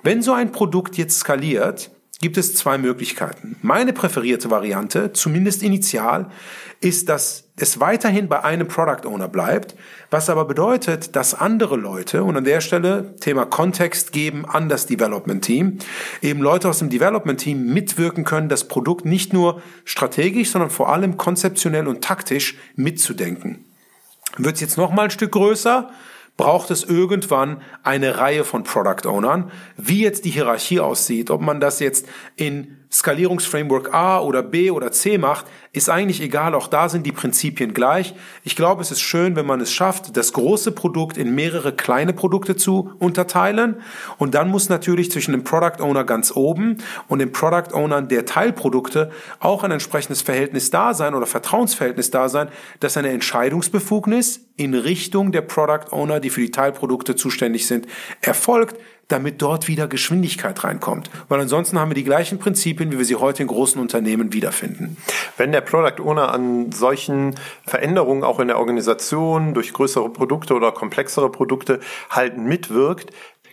Wenn 0.03 0.21
so 0.21 0.33
ein 0.33 0.51
Produkt 0.51 0.97
jetzt 0.97 1.19
skaliert, 1.19 1.91
gibt 2.21 2.37
es 2.37 2.53
zwei 2.55 2.77
Möglichkeiten. 2.77 3.55
Meine 3.61 3.93
präferierte 3.93 4.49
Variante, 4.49 5.13
zumindest 5.13 5.63
initial, 5.63 6.29
ist, 6.81 7.09
dass 7.09 7.45
es 7.55 7.79
weiterhin 7.79 8.27
bei 8.27 8.43
einem 8.43 8.67
Product 8.67 9.07
Owner 9.07 9.27
bleibt, 9.27 9.75
was 10.11 10.29
aber 10.29 10.45
bedeutet, 10.45 11.15
dass 11.15 11.33
andere 11.33 11.75
Leute, 11.75 12.23
und 12.23 12.35
an 12.37 12.43
der 12.43 12.61
Stelle 12.61 13.15
Thema 13.17 13.45
Kontext 13.45 14.11
geben 14.11 14.45
an 14.45 14.69
das 14.69 14.85
Development 14.85 15.43
Team, 15.43 15.79
eben 16.21 16.41
Leute 16.41 16.69
aus 16.69 16.79
dem 16.79 16.89
Development 16.89 17.39
Team 17.39 17.73
mitwirken 17.73 18.23
können, 18.23 18.49
das 18.49 18.67
Produkt 18.67 19.05
nicht 19.05 19.33
nur 19.33 19.61
strategisch, 19.85 20.51
sondern 20.51 20.69
vor 20.69 20.89
allem 20.89 21.17
konzeptionell 21.17 21.87
und 21.87 22.01
taktisch 22.03 22.57
mitzudenken. 22.75 23.65
Wird 24.37 24.55
es 24.55 24.61
jetzt 24.61 24.77
noch 24.77 24.91
mal 24.91 25.03
ein 25.03 25.11
Stück 25.11 25.31
größer, 25.31 25.89
braucht 26.39 26.71
es 26.71 26.85
irgendwann 26.85 27.61
eine 27.83 28.17
Reihe 28.17 28.45
von 28.45 28.63
Product 28.63 29.05
Ownern. 29.05 29.51
Wie 29.75 30.01
jetzt 30.01 30.23
die 30.23 30.29
Hierarchie 30.29 30.79
aussieht, 30.79 31.31
ob 31.31 31.41
man 31.41 31.59
das 31.59 31.81
jetzt 31.81 32.07
in 32.37 32.77
Skalierungsframework 32.91 33.93
A 33.93 34.19
oder 34.19 34.41
B 34.41 34.71
oder 34.71 34.91
C 34.91 35.19
macht, 35.19 35.45
ist 35.73 35.89
eigentlich 35.89 36.21
egal. 36.21 36.55
Auch 36.55 36.67
da 36.67 36.89
sind 36.89 37.05
die 37.05 37.11
Prinzipien 37.11 37.73
gleich. 37.75 38.15
Ich 38.43 38.55
glaube, 38.55 38.81
es 38.81 38.89
ist 38.89 39.01
schön, 39.01 39.35
wenn 39.35 39.45
man 39.45 39.61
es 39.61 39.71
schafft, 39.71 40.17
das 40.17 40.33
große 40.33 40.71
Produkt 40.71 41.15
in 41.15 41.35
mehrere 41.35 41.71
kleine 41.71 42.13
Produkte 42.13 42.55
zu 42.55 42.91
unterteilen. 42.97 43.81
Und 44.17 44.33
dann 44.33 44.49
muss 44.49 44.69
natürlich 44.69 45.11
zwischen 45.11 45.33
dem 45.33 45.43
Product 45.43 45.83
Owner 45.83 46.03
ganz 46.03 46.35
oben 46.35 46.77
und 47.07 47.19
dem 47.19 47.31
Product 47.31 47.73
Owner 47.73 48.01
der 48.01 48.25
Teilprodukte 48.25 49.11
auch 49.39 49.63
ein 49.63 49.71
entsprechendes 49.71 50.23
Verhältnis 50.23 50.71
da 50.71 50.95
sein 50.95 51.13
oder 51.13 51.27
Vertrauensverhältnis 51.27 52.09
da 52.09 52.27
sein, 52.27 52.49
dass 52.79 52.97
eine 52.97 53.09
Entscheidungsbefugnis 53.09 54.47
in 54.55 54.73
Richtung 54.73 55.31
der 55.31 55.41
Product 55.41 55.91
Owner, 55.91 56.19
die 56.19 56.31
für 56.31 56.41
die 56.41 56.51
Teilprodukte 56.51 57.15
zuständig 57.15 57.67
sind, 57.67 57.87
erfolgt 58.21 58.77
damit 59.09 59.41
dort 59.41 59.67
wieder 59.67 59.87
Geschwindigkeit 59.87 60.63
reinkommt. 60.63 61.09
Weil 61.27 61.41
ansonsten 61.41 61.77
haben 61.77 61.89
wir 61.89 61.95
die 61.95 62.03
gleichen 62.03 62.39
Prinzipien, 62.39 62.91
wie 62.91 62.97
wir 62.97 63.05
sie 63.05 63.17
heute 63.17 63.43
in 63.43 63.47
großen 63.49 63.81
Unternehmen 63.81 64.31
wiederfinden. 64.31 64.97
Wenn 65.35 65.51
der 65.51 65.61
Product 65.61 66.01
Owner 66.01 66.31
an 66.31 66.71
solchen 66.71 67.35
Veränderungen 67.65 68.23
auch 68.23 68.39
in 68.39 68.47
der 68.47 68.57
Organisation 68.57 69.53
durch 69.53 69.73
größere 69.73 70.09
Produkte 70.09 70.53
oder 70.53 70.71
komplexere 70.71 71.31
Produkte 71.31 71.79
halt 72.09 72.37
mitwirkt, 72.37 73.11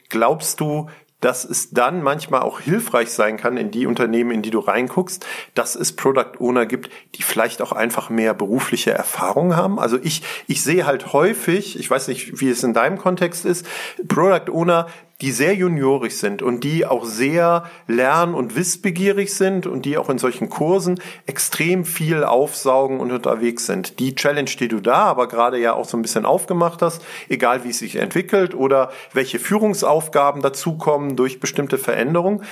glaubst 0.08 0.60
du, 0.60 0.88
dass 1.20 1.44
es 1.44 1.70
dann 1.70 2.02
manchmal 2.02 2.42
auch 2.42 2.60
hilfreich 2.60 3.10
sein 3.10 3.38
kann 3.38 3.56
in 3.56 3.70
die 3.70 3.86
Unternehmen, 3.86 4.30
in 4.30 4.42
die 4.42 4.50
du 4.50 4.58
reinguckst, 4.58 5.24
dass 5.54 5.74
es 5.74 5.96
Product 5.96 6.38
Owner 6.38 6.66
gibt, 6.66 6.90
die 7.14 7.22
vielleicht 7.22 7.62
auch 7.62 7.72
einfach 7.72 8.10
mehr 8.10 8.34
berufliche 8.34 8.92
Erfahrung 8.92 9.56
haben. 9.56 9.78
Also 9.78 9.98
ich, 10.00 10.22
ich 10.46 10.62
sehe 10.62 10.86
halt 10.86 11.14
häufig, 11.14 11.80
ich 11.80 11.90
weiß 11.90 12.08
nicht, 12.08 12.40
wie 12.40 12.50
es 12.50 12.62
in 12.62 12.74
deinem 12.74 12.98
Kontext 12.98 13.46
ist, 13.46 13.66
Product 14.06 14.52
Owner, 14.52 14.88
die 15.20 15.32
sehr 15.32 15.54
juniorisch 15.54 16.14
sind 16.14 16.42
und 16.42 16.62
die 16.62 16.84
auch 16.84 17.04
sehr 17.04 17.64
lern- 17.86 18.34
und 18.34 18.54
wissbegierig 18.54 19.34
sind 19.34 19.66
und 19.66 19.84
die 19.84 19.96
auch 19.96 20.10
in 20.10 20.18
solchen 20.18 20.50
Kursen 20.50 21.00
extrem 21.26 21.84
viel 21.84 22.22
aufsaugen 22.22 23.00
und 23.00 23.10
unterwegs 23.12 23.66
sind. 23.66 23.98
Die 23.98 24.14
Challenge, 24.14 24.50
die 24.58 24.68
du 24.68 24.80
da 24.80 25.04
aber 25.04 25.28
gerade 25.28 25.58
ja 25.58 25.72
auch 25.72 25.86
so 25.86 25.96
ein 25.96 26.02
bisschen 26.02 26.26
aufgemacht 26.26 26.82
hast, 26.82 27.02
egal 27.28 27.64
wie 27.64 27.70
es 27.70 27.78
sich 27.78 27.96
entwickelt 27.96 28.54
oder 28.54 28.90
welche 29.12 29.38
Führungsaufgaben 29.38 30.42
dazukommen 30.42 31.16
durch 31.16 31.40
bestimmte 31.40 31.78
Veränderungen, 31.78 32.42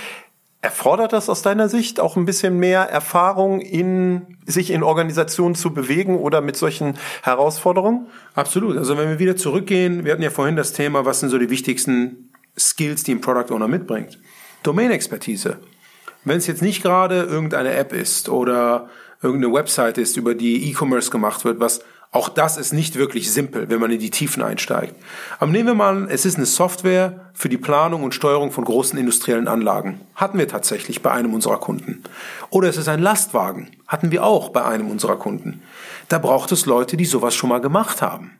Erfordert 0.65 1.13
das 1.13 1.29
aus 1.29 1.43
deiner 1.43 1.69
Sicht 1.69 2.01
auch 2.01 2.17
ein 2.17 2.25
bisschen 2.25 2.59
mehr 2.59 2.85
Erfahrung 2.85 3.61
in 3.61 4.39
sich 4.47 4.71
in 4.71 4.83
Organisationen 4.83 5.55
zu 5.55 5.75
bewegen 5.75 6.19
oder 6.19 6.41
mit 6.41 6.57
solchen 6.57 6.97
Herausforderungen? 7.23 8.07
Absolut. 8.33 8.79
Also 8.79 8.97
wenn 8.97 9.11
wir 9.11 9.19
wieder 9.19 9.37
zurückgehen, 9.37 10.07
wir 10.07 10.13
hatten 10.13 10.23
ja 10.23 10.31
vorhin 10.31 10.57
das 10.57 10.73
Thema, 10.73 11.05
was 11.05 11.21
sind 11.21 11.29
so 11.29 11.37
die 11.37 11.51
wichtigsten 11.51 12.31
Skills, 12.59 13.03
die 13.03 13.13
ein 13.13 13.21
Product 13.21 13.53
Owner 13.53 13.69
mitbringt. 13.69 14.19
Domain-Expertise. 14.63 15.59
Wenn 16.25 16.39
es 16.39 16.47
jetzt 16.47 16.63
nicht 16.63 16.83
gerade 16.83 17.23
irgendeine 17.23 17.75
App 17.75 17.93
ist 17.93 18.29
oder 18.29 18.89
irgendeine 19.23 19.55
Website 19.55 19.99
ist, 19.99 20.17
über 20.17 20.35
die 20.35 20.71
E-Commerce 20.71 21.11
gemacht 21.11 21.45
wird, 21.45 21.61
was 21.61 21.81
auch 22.15 22.29
das 22.29 22.57
ist 22.57 22.73
nicht 22.73 22.95
wirklich 22.95 23.33
simpel, 23.33 23.69
wenn 23.69 23.81
man 23.81 23.91
in 23.91 23.99
die 23.99 24.11
Tiefen 24.11 24.41
einsteigt. 24.41 24.95
Aber 25.41 25.51
nehmen 25.51 25.67
wir 25.67 25.75
mal, 25.75 26.07
es 26.09 26.25
ist 26.25 26.37
eine 26.37 26.47
Software 26.47 27.33
für 27.35 27.49
die 27.49 27.57
Planung 27.57 28.05
und 28.05 28.15
Steuerung 28.15 28.53
von 28.53 28.65
großen 28.65 28.97
industriellen 28.97 29.49
Anlagen. 29.49 30.01
Hatten 30.15 30.39
wir 30.39 30.47
tatsächlich 30.47 31.03
bei 31.03 31.11
einem 31.11 31.35
unserer 31.35 31.59
Kunden. 31.59 32.05
Oder 32.51 32.69
es 32.69 32.77
ist 32.77 32.89
ein 32.89 33.03
Lastwagen. 33.03 33.71
Hatten 33.89 34.13
wir 34.13 34.23
auch 34.23 34.51
bei 34.51 34.65
einem 34.65 34.93
unserer 34.93 35.17
Kunden. 35.17 35.63
Da 36.09 36.19
braucht 36.19 36.53
es 36.53 36.67
Leute, 36.67 36.97
die 36.97 37.05
sowas 37.05 37.35
schon 37.35 37.51
mal 37.51 37.61
gemacht 37.61 38.03
haben 38.03 38.33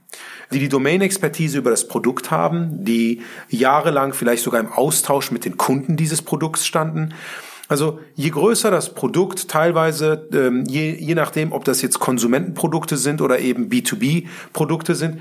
die 0.53 0.59
die 0.59 0.69
Domain-Expertise 0.69 1.59
über 1.59 1.71
das 1.71 1.89
Produkt 1.89 2.31
haben, 2.31 2.85
die 2.85 3.23
jahrelang 3.49 4.13
vielleicht 4.13 4.43
sogar 4.43 4.61
im 4.61 4.73
Austausch 4.73 5.31
mit 5.31 5.45
den 5.45 5.57
Kunden 5.57 5.97
dieses 5.97 6.23
Produkts 6.23 6.67
standen. 6.67 7.15
Also 7.69 7.99
je 8.15 8.31
größer 8.31 8.71
das 8.71 8.95
Produkt, 8.95 9.49
teilweise 9.49 10.29
ähm, 10.33 10.65
je, 10.67 10.95
je 10.95 11.15
nachdem, 11.15 11.53
ob 11.53 11.65
das 11.65 11.81
jetzt 11.83 11.99
Konsumentenprodukte 11.99 12.97
sind 12.97 13.23
oder 13.23 13.39
eben 13.39 13.69
B2B-Produkte 13.69 14.95
sind, 14.95 15.21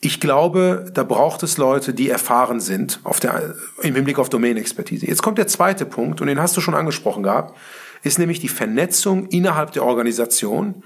ich 0.00 0.18
glaube, 0.18 0.90
da 0.92 1.04
braucht 1.04 1.44
es 1.44 1.58
Leute, 1.58 1.94
die 1.94 2.08
erfahren 2.08 2.60
sind 2.60 3.00
auf 3.04 3.20
der, 3.20 3.54
im 3.82 3.94
Hinblick 3.94 4.18
auf 4.18 4.28
Domain-Expertise. 4.28 5.06
Jetzt 5.06 5.22
kommt 5.22 5.38
der 5.38 5.46
zweite 5.46 5.86
Punkt, 5.86 6.20
und 6.20 6.26
den 6.26 6.40
hast 6.40 6.56
du 6.56 6.60
schon 6.60 6.74
angesprochen 6.74 7.22
gehabt, 7.22 7.56
ist 8.02 8.18
nämlich 8.18 8.40
die 8.40 8.48
Vernetzung 8.48 9.26
innerhalb 9.28 9.72
der 9.72 9.84
Organisation 9.84 10.82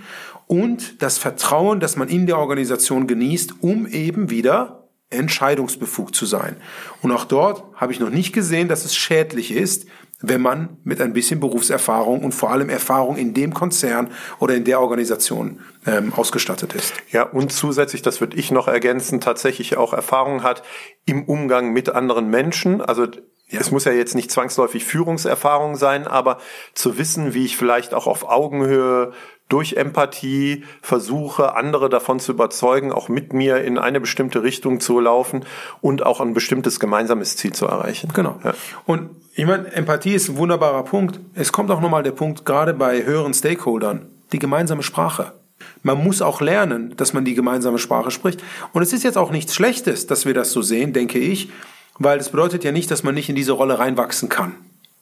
und 0.47 1.03
das 1.03 1.19
Vertrauen, 1.19 1.81
das 1.81 1.97
man 1.97 2.09
in 2.09 2.27
der 2.27 2.39
Organisation 2.39 3.07
genießt, 3.07 3.63
um 3.63 3.87
eben 3.87 4.31
wieder 4.31 4.89
entscheidungsbefugt 5.11 6.15
zu 6.15 6.27
sein. 6.27 6.57
Und 7.03 7.13
auch 7.13 7.25
dort 7.25 7.65
habe 7.77 7.93
ich 7.93 8.01
noch 8.01 8.11
nicht 8.11 8.33
gesehen, 8.33 8.69
dass 8.69 8.85
es 8.85 8.97
schädlich 8.97 9.53
ist, 9.53 9.87
wenn 10.21 10.41
man 10.41 10.79
mit 10.83 11.01
ein 11.01 11.13
bisschen 11.13 11.41
Berufserfahrung 11.41 12.25
und 12.25 12.33
vor 12.33 12.51
allem 12.51 12.71
Erfahrung 12.71 13.17
in 13.17 13.35
dem 13.35 13.53
Konzern 13.53 14.11
oder 14.39 14.55
in 14.55 14.65
der 14.65 14.81
Organisation 14.81 15.61
ähm, 15.87 16.13
ausgestattet 16.15 16.73
ist. 16.73 16.95
Ja, 17.13 17.25
und 17.25 17.53
zusätzlich, 17.53 18.01
das 18.03 18.21
würde 18.21 18.37
ich 18.37 18.51
noch 18.51 18.67
ergänzen, 18.67 19.21
tatsächlich 19.21 19.77
auch 19.77 19.93
Erfahrung 19.93 20.43
hat 20.43 20.63
im 21.05 21.25
Umgang 21.25 21.73
mit 21.73 21.91
anderen 21.91 22.31
Menschen. 22.31 22.81
Also 22.81 23.07
ja. 23.49 23.61
Es 23.61 23.71
muss 23.71 23.85
ja 23.85 23.93
jetzt 23.93 24.17
nicht 24.17 24.31
zwangsläufig 24.31 24.85
Führungserfahrung 24.85 25.77
sein, 25.77 26.07
aber 26.07 26.39
zu 26.75 26.99
wissen, 26.99 27.33
wie 27.33 27.45
ich 27.45 27.57
vielleicht 27.57 27.95
auch 27.95 28.09
auf 28.09 28.29
Augenhöhe 28.29 29.13
durch 29.49 29.75
Empathie 29.75 30.65
versuche, 30.83 31.55
andere 31.55 31.89
davon 31.89 32.19
zu 32.19 32.33
überzeugen, 32.33 32.91
auch 32.91 33.09
mit 33.09 33.33
mir 33.33 33.59
in 33.59 33.79
eine 33.79 34.01
bestimmte 34.01 34.43
Richtung 34.43 34.81
zu 34.81 34.99
laufen 34.99 35.45
und 35.81 36.05
auch 36.05 36.21
ein 36.21 36.35
bestimmtes 36.35 36.81
gemeinsames 36.81 37.37
Ziel 37.37 37.53
zu 37.53 37.67
erreichen. 37.67 38.11
Genau. 38.13 38.41
Ja. 38.43 38.55
Und 38.85 39.11
ich 39.35 39.47
meine, 39.47 39.73
Empathie 39.73 40.15
ist 40.15 40.29
ein 40.29 40.39
wunderbarer 40.39 40.83
Punkt. 40.83 41.21
Es 41.35 41.53
kommt 41.53 41.71
auch 41.71 41.81
nochmal 41.81 42.03
der 42.03 42.13
Punkt, 42.13 42.45
gerade 42.45 42.75
bei 42.75 43.05
höheren 43.05 43.35
Stakeholdern, 43.35 44.09
die 44.33 44.41
gemeinsame 44.41 44.83
Sprache. 44.83 45.35
Man 45.83 46.03
muss 46.03 46.21
auch 46.21 46.41
lernen, 46.41 46.95
dass 46.97 47.13
man 47.13 47.25
die 47.25 47.35
gemeinsame 47.35 47.79
Sprache 47.79 48.11
spricht. 48.11 48.43
Und 48.73 48.83
es 48.83 48.93
ist 48.93 49.05
jetzt 49.05 49.17
auch 49.17 49.31
nichts 49.31 49.55
Schlechtes, 49.55 50.09
dass 50.09 50.27
wir 50.27 50.35
das 50.35 50.51
so 50.51 50.63
sehen, 50.63 50.93
denke 50.93 51.21
ich, 51.21 51.51
weil 51.99 52.19
es 52.19 52.31
bedeutet 52.31 52.65
ja 52.65 52.73
nicht, 52.73 52.91
dass 52.91 53.03
man 53.03 53.15
nicht 53.15 53.29
in 53.29 53.37
diese 53.37 53.53
Rolle 53.53 53.79
reinwachsen 53.79 54.29
kann. 54.29 54.55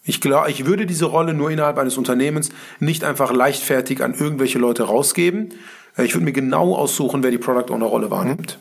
Ich 0.06 0.20
glaube, 0.20 0.50
ich 0.50 0.66
würde 0.66 0.84
diese 0.84 1.06
Rolle 1.06 1.32
nur 1.32 1.50
innerhalb 1.50 1.78
eines 1.78 1.96
Unternehmens 1.96 2.50
nicht 2.78 3.04
einfach 3.04 3.32
leichtfertig 3.32 4.02
an 4.02 4.12
irgendwelche 4.12 4.58
Leute 4.58 4.82
rausgeben. 4.82 5.54
Ich 5.96 6.14
würde 6.14 6.24
mir 6.24 6.32
genau 6.32 6.74
aussuchen, 6.74 7.22
wer 7.22 7.30
die 7.30 7.38
Product 7.38 7.72
Owner 7.72 7.86
Rolle 7.86 8.10
wahrnimmt. 8.10 8.58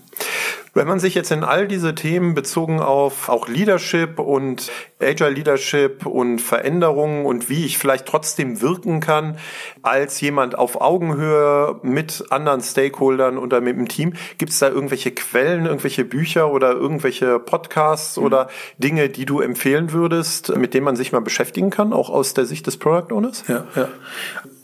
Wenn 0.75 0.87
man 0.87 0.99
sich 0.99 1.13
jetzt 1.13 1.31
in 1.31 1.43
all 1.43 1.67
diese 1.67 1.93
Themen 1.93 2.33
bezogen 2.33 2.79
auf 2.79 3.29
auch 3.29 3.47
Leadership 3.47 4.17
und 4.17 4.71
Agile 4.99 5.29
Leadership 5.29 6.05
und 6.07 6.39
Veränderungen 6.39 7.27
und 7.27 7.47
wie 7.47 7.63
ich 7.63 7.77
vielleicht 7.77 8.07
trotzdem 8.07 8.59
wirken 8.59 8.99
kann 8.99 9.37
als 9.83 10.19
jemand 10.19 10.57
auf 10.57 10.81
Augenhöhe 10.81 11.79
mit 11.83 12.25
anderen 12.31 12.61
Stakeholdern 12.61 13.37
oder 13.37 13.61
mit 13.61 13.77
dem 13.77 13.87
Team, 13.87 14.13
gibt 14.39 14.51
es 14.51 14.59
da 14.59 14.69
irgendwelche 14.69 15.11
Quellen, 15.11 15.67
irgendwelche 15.67 16.05
Bücher 16.05 16.51
oder 16.51 16.71
irgendwelche 16.71 17.37
Podcasts 17.37 18.17
mhm. 18.17 18.23
oder 18.25 18.47
Dinge, 18.79 19.09
die 19.09 19.25
du 19.25 19.41
empfehlen 19.41 19.91
würdest, 19.91 20.55
mit 20.55 20.73
denen 20.73 20.85
man 20.85 20.95
sich 20.95 21.11
mal 21.11 21.21
beschäftigen 21.21 21.69
kann, 21.69 21.93
auch 21.93 22.09
aus 22.09 22.33
der 22.33 22.45
Sicht 22.45 22.65
des 22.65 22.77
Product 22.77 23.13
Owners? 23.13 23.43
Ja, 23.47 23.67
ja. 23.75 23.89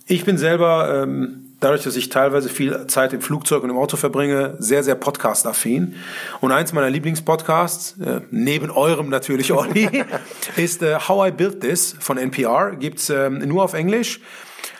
Ich 0.07 0.25
bin 0.25 0.39
selber 0.39 1.03
ähm 1.03 1.48
dadurch, 1.59 1.83
dass 1.83 1.95
ich 1.95 2.09
teilweise 2.09 2.49
viel 2.49 2.87
Zeit 2.87 3.13
im 3.13 3.21
Flugzeug 3.21 3.63
und 3.63 3.69
im 3.69 3.77
Auto 3.77 3.97
verbringe, 3.97 4.55
sehr, 4.59 4.83
sehr 4.83 4.95
podcast-affin. 4.95 5.95
Und 6.41 6.51
eins 6.51 6.73
meiner 6.73 6.89
Lieblingspodcasts, 6.89 7.99
äh, 7.99 8.21
neben 8.31 8.71
eurem 8.71 9.09
natürlich, 9.09 9.51
Olli, 9.51 9.89
ist 10.55 10.81
äh, 10.81 10.95
How 10.95 11.29
I 11.29 11.31
Built 11.31 11.61
This 11.61 11.95
von 11.99 12.17
NPR. 12.17 12.75
Gibt's 12.75 13.09
ähm, 13.09 13.39
nur 13.39 13.63
auf 13.63 13.73
Englisch. 13.73 14.21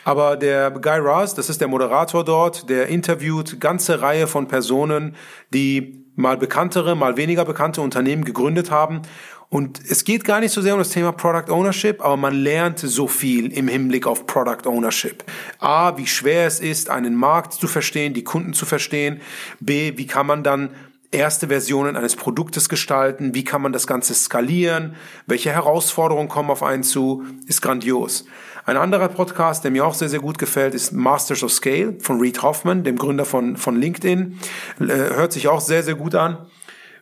Aber 0.04 0.36
der 0.36 0.70
Guy 0.70 0.98
Raz, 0.98 1.34
das 1.34 1.50
ist 1.50 1.60
der 1.60 1.68
Moderator 1.68 2.24
dort, 2.24 2.70
der 2.70 2.88
interviewt 2.88 3.60
ganze 3.60 4.00
Reihe 4.00 4.26
von 4.26 4.48
Personen, 4.48 5.14
die 5.52 6.04
mal 6.16 6.36
bekanntere, 6.36 6.96
mal 6.96 7.16
weniger 7.16 7.44
bekannte 7.44 7.80
Unternehmen 7.80 8.24
gegründet 8.24 8.70
haben. 8.70 9.02
Und 9.50 9.80
es 9.90 10.04
geht 10.04 10.22
gar 10.24 10.38
nicht 10.38 10.52
so 10.52 10.62
sehr 10.62 10.74
um 10.74 10.78
das 10.78 10.90
Thema 10.90 11.10
Product 11.10 11.52
Ownership, 11.52 12.00
aber 12.04 12.16
man 12.16 12.34
lernt 12.34 12.78
so 12.78 13.08
viel 13.08 13.52
im 13.52 13.66
Hinblick 13.66 14.06
auf 14.06 14.24
Product 14.24 14.64
Ownership. 14.64 15.24
A, 15.58 15.96
wie 15.96 16.06
schwer 16.06 16.46
es 16.46 16.60
ist, 16.60 16.88
einen 16.88 17.16
Markt 17.16 17.54
zu 17.54 17.66
verstehen, 17.66 18.14
die 18.14 18.22
Kunden 18.22 18.54
zu 18.54 18.64
verstehen. 18.64 19.20
B, 19.58 19.94
wie 19.96 20.06
kann 20.06 20.26
man 20.26 20.44
dann 20.44 20.70
erste 21.10 21.48
Versionen 21.48 21.96
eines 21.96 22.14
Produktes 22.14 22.68
gestalten, 22.68 23.34
wie 23.34 23.42
kann 23.42 23.60
man 23.60 23.72
das 23.72 23.88
Ganze 23.88 24.14
skalieren, 24.14 24.94
welche 25.26 25.50
Herausforderungen 25.50 26.28
kommen 26.28 26.50
auf 26.50 26.62
einen 26.62 26.84
zu, 26.84 27.24
ist 27.48 27.60
grandios. 27.60 28.26
Ein 28.66 28.76
anderer 28.76 29.08
Podcast, 29.08 29.64
der 29.64 29.72
mir 29.72 29.84
auch 29.84 29.94
sehr, 29.94 30.08
sehr 30.08 30.20
gut 30.20 30.38
gefällt, 30.38 30.74
ist 30.74 30.92
Masters 30.92 31.42
of 31.42 31.50
Scale 31.50 31.96
von 31.98 32.20
Reed 32.20 32.40
Hoffman, 32.42 32.84
dem 32.84 32.96
Gründer 32.96 33.24
von, 33.24 33.56
von 33.56 33.74
LinkedIn. 33.74 34.38
Äh, 34.78 34.84
hört 34.86 35.32
sich 35.32 35.48
auch 35.48 35.60
sehr, 35.60 35.82
sehr 35.82 35.96
gut 35.96 36.14
an. 36.14 36.46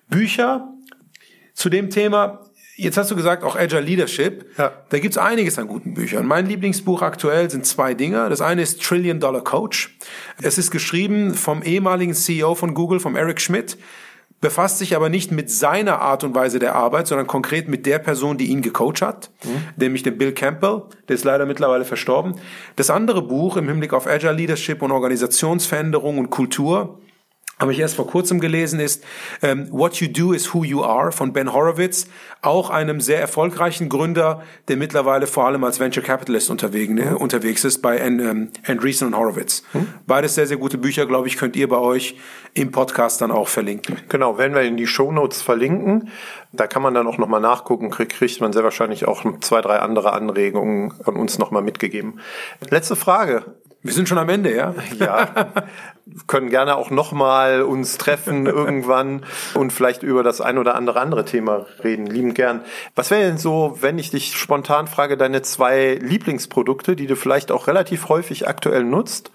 Bücher 0.08 0.72
zu 1.58 1.68
dem 1.68 1.90
Thema. 1.90 2.40
Jetzt 2.76 2.96
hast 2.96 3.10
du 3.10 3.16
gesagt, 3.16 3.42
auch 3.42 3.56
Agile 3.56 3.80
Leadership. 3.80 4.46
Ja. 4.56 4.70
Da 4.88 4.98
gibt's 5.00 5.18
einiges 5.18 5.58
an 5.58 5.66
guten 5.66 5.94
Büchern. 5.94 6.24
Mein 6.24 6.46
Lieblingsbuch 6.46 7.02
aktuell 7.02 7.50
sind 7.50 7.66
zwei 7.66 7.94
Dinge. 7.94 8.28
Das 8.28 8.40
eine 8.40 8.62
ist 8.62 8.80
Trillion 8.80 9.18
Dollar 9.18 9.42
Coach. 9.42 9.96
Es 10.40 10.58
ist 10.58 10.70
geschrieben 10.70 11.34
vom 11.34 11.64
ehemaligen 11.64 12.14
CEO 12.14 12.54
von 12.54 12.74
Google, 12.74 13.00
vom 13.00 13.16
Eric 13.16 13.40
Schmidt 13.40 13.76
befasst 14.40 14.78
sich 14.78 14.94
aber 14.94 15.08
nicht 15.08 15.32
mit 15.32 15.50
seiner 15.50 16.00
Art 16.00 16.22
und 16.22 16.32
Weise 16.32 16.60
der 16.60 16.76
Arbeit, 16.76 17.08
sondern 17.08 17.26
konkret 17.26 17.66
mit 17.66 17.86
der 17.86 17.98
Person, 17.98 18.38
die 18.38 18.46
ihn 18.46 18.62
gecoacht 18.62 19.02
hat, 19.02 19.30
mhm. 19.42 19.62
nämlich 19.76 20.04
dem 20.04 20.16
Bill 20.16 20.30
Campbell, 20.32 20.82
der 21.08 21.16
ist 21.16 21.24
leider 21.24 21.44
mittlerweile 21.44 21.84
verstorben. 21.84 22.36
Das 22.76 22.88
andere 22.88 23.22
Buch 23.22 23.56
im 23.56 23.68
Hinblick 23.68 23.92
auf 23.92 24.06
Agile 24.06 24.34
Leadership 24.34 24.80
und 24.82 24.92
Organisationsveränderung 24.92 26.18
und 26.18 26.30
Kultur 26.30 27.00
habe 27.58 27.72
ich 27.72 27.78
erst 27.80 27.96
vor 27.96 28.06
kurzem 28.06 28.40
gelesen, 28.40 28.80
ist 28.80 29.04
ähm, 29.42 29.68
What 29.70 29.96
You 29.96 30.08
Do 30.08 30.32
is 30.32 30.54
Who 30.54 30.64
You 30.64 30.82
Are 30.82 31.12
von 31.12 31.32
Ben 31.32 31.52
Horowitz, 31.52 32.06
auch 32.40 32.70
einem 32.70 33.00
sehr 33.00 33.20
erfolgreichen 33.20 33.88
Gründer, 33.88 34.42
der 34.68 34.76
mittlerweile 34.76 35.26
vor 35.26 35.46
allem 35.46 35.64
als 35.64 35.80
Venture 35.80 36.02
Capitalist 36.02 36.50
unterwegs, 36.50 36.92
mhm. 36.92 37.16
unterwegs 37.16 37.64
ist 37.64 37.82
bei 37.82 37.98
ähm, 37.98 38.50
Andreessen 38.66 39.08
und 39.08 39.16
Horowitz. 39.16 39.64
Mhm. 39.72 39.88
Beides 40.06 40.36
sehr, 40.36 40.46
sehr 40.46 40.56
gute 40.56 40.78
Bücher, 40.78 41.06
glaube 41.06 41.26
ich, 41.26 41.36
könnt 41.36 41.56
ihr 41.56 41.68
bei 41.68 41.78
euch 41.78 42.16
im 42.54 42.70
Podcast 42.70 43.20
dann 43.20 43.30
auch 43.30 43.48
verlinken. 43.48 43.96
Genau, 44.08 44.38
werden 44.38 44.54
wir 44.54 44.62
in 44.62 44.76
die 44.76 44.86
Show 44.86 45.10
Notes 45.10 45.42
verlinken. 45.42 46.10
Da 46.52 46.66
kann 46.66 46.82
man 46.82 46.94
dann 46.94 47.06
auch 47.06 47.18
nochmal 47.18 47.40
nachgucken, 47.40 47.90
kriegt 47.90 48.40
man 48.40 48.52
sehr 48.52 48.64
wahrscheinlich 48.64 49.06
auch 49.06 49.24
zwei, 49.40 49.60
drei 49.60 49.80
andere 49.80 50.12
Anregungen 50.12 50.92
von 51.02 51.16
uns 51.16 51.38
nochmal 51.38 51.62
mitgegeben. 51.62 52.20
Letzte 52.70 52.96
Frage. 52.96 53.44
Wir 53.82 53.92
sind 53.92 54.08
schon 54.08 54.18
am 54.18 54.28
Ende, 54.28 54.54
ja? 54.54 54.74
Ja. 54.98 55.52
können 56.26 56.50
gerne 56.50 56.76
auch 56.76 56.90
nochmal 56.90 57.62
uns 57.62 57.96
treffen 57.96 58.46
irgendwann 58.46 59.24
und 59.54 59.72
vielleicht 59.72 60.02
über 60.02 60.22
das 60.22 60.40
ein 60.40 60.58
oder 60.58 60.74
andere 60.74 61.00
andere 61.00 61.24
Thema 61.24 61.66
reden. 61.84 62.06
Lieben 62.06 62.34
gern. 62.34 62.62
Was 62.96 63.10
wäre 63.10 63.22
denn 63.22 63.38
so, 63.38 63.78
wenn 63.80 63.98
ich 63.98 64.10
dich 64.10 64.34
spontan 64.36 64.88
frage, 64.88 65.16
deine 65.16 65.42
zwei 65.42 65.94
Lieblingsprodukte, 66.00 66.96
die 66.96 67.06
du 67.06 67.14
vielleicht 67.14 67.52
auch 67.52 67.68
relativ 67.68 68.08
häufig 68.08 68.48
aktuell 68.48 68.82
nutzt? 68.82 69.30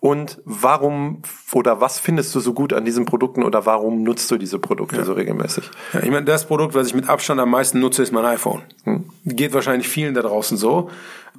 Und 0.00 0.40
warum 0.44 1.22
oder 1.52 1.80
was 1.80 2.00
findest 2.00 2.34
du 2.34 2.40
so 2.40 2.52
gut 2.52 2.72
an 2.72 2.84
diesen 2.84 3.04
Produkten 3.04 3.44
oder 3.44 3.64
warum 3.64 4.02
nutzt 4.02 4.28
du 4.30 4.36
diese 4.36 4.58
Produkte 4.58 4.96
ja. 4.96 5.04
so 5.04 5.12
regelmäßig? 5.12 5.70
Ja, 5.92 6.00
ich 6.02 6.10
meine, 6.10 6.24
das 6.24 6.46
Produkt, 6.46 6.74
was 6.74 6.88
ich 6.88 6.94
mit 6.94 7.08
Abstand 7.08 7.40
am 7.40 7.50
meisten 7.50 7.78
nutze, 7.78 8.02
ist 8.02 8.10
mein 8.10 8.24
iPhone. 8.24 8.62
Hm. 8.82 9.04
Geht 9.24 9.54
wahrscheinlich 9.54 9.88
vielen 9.88 10.14
da 10.14 10.22
draußen 10.22 10.56
so. 10.56 10.90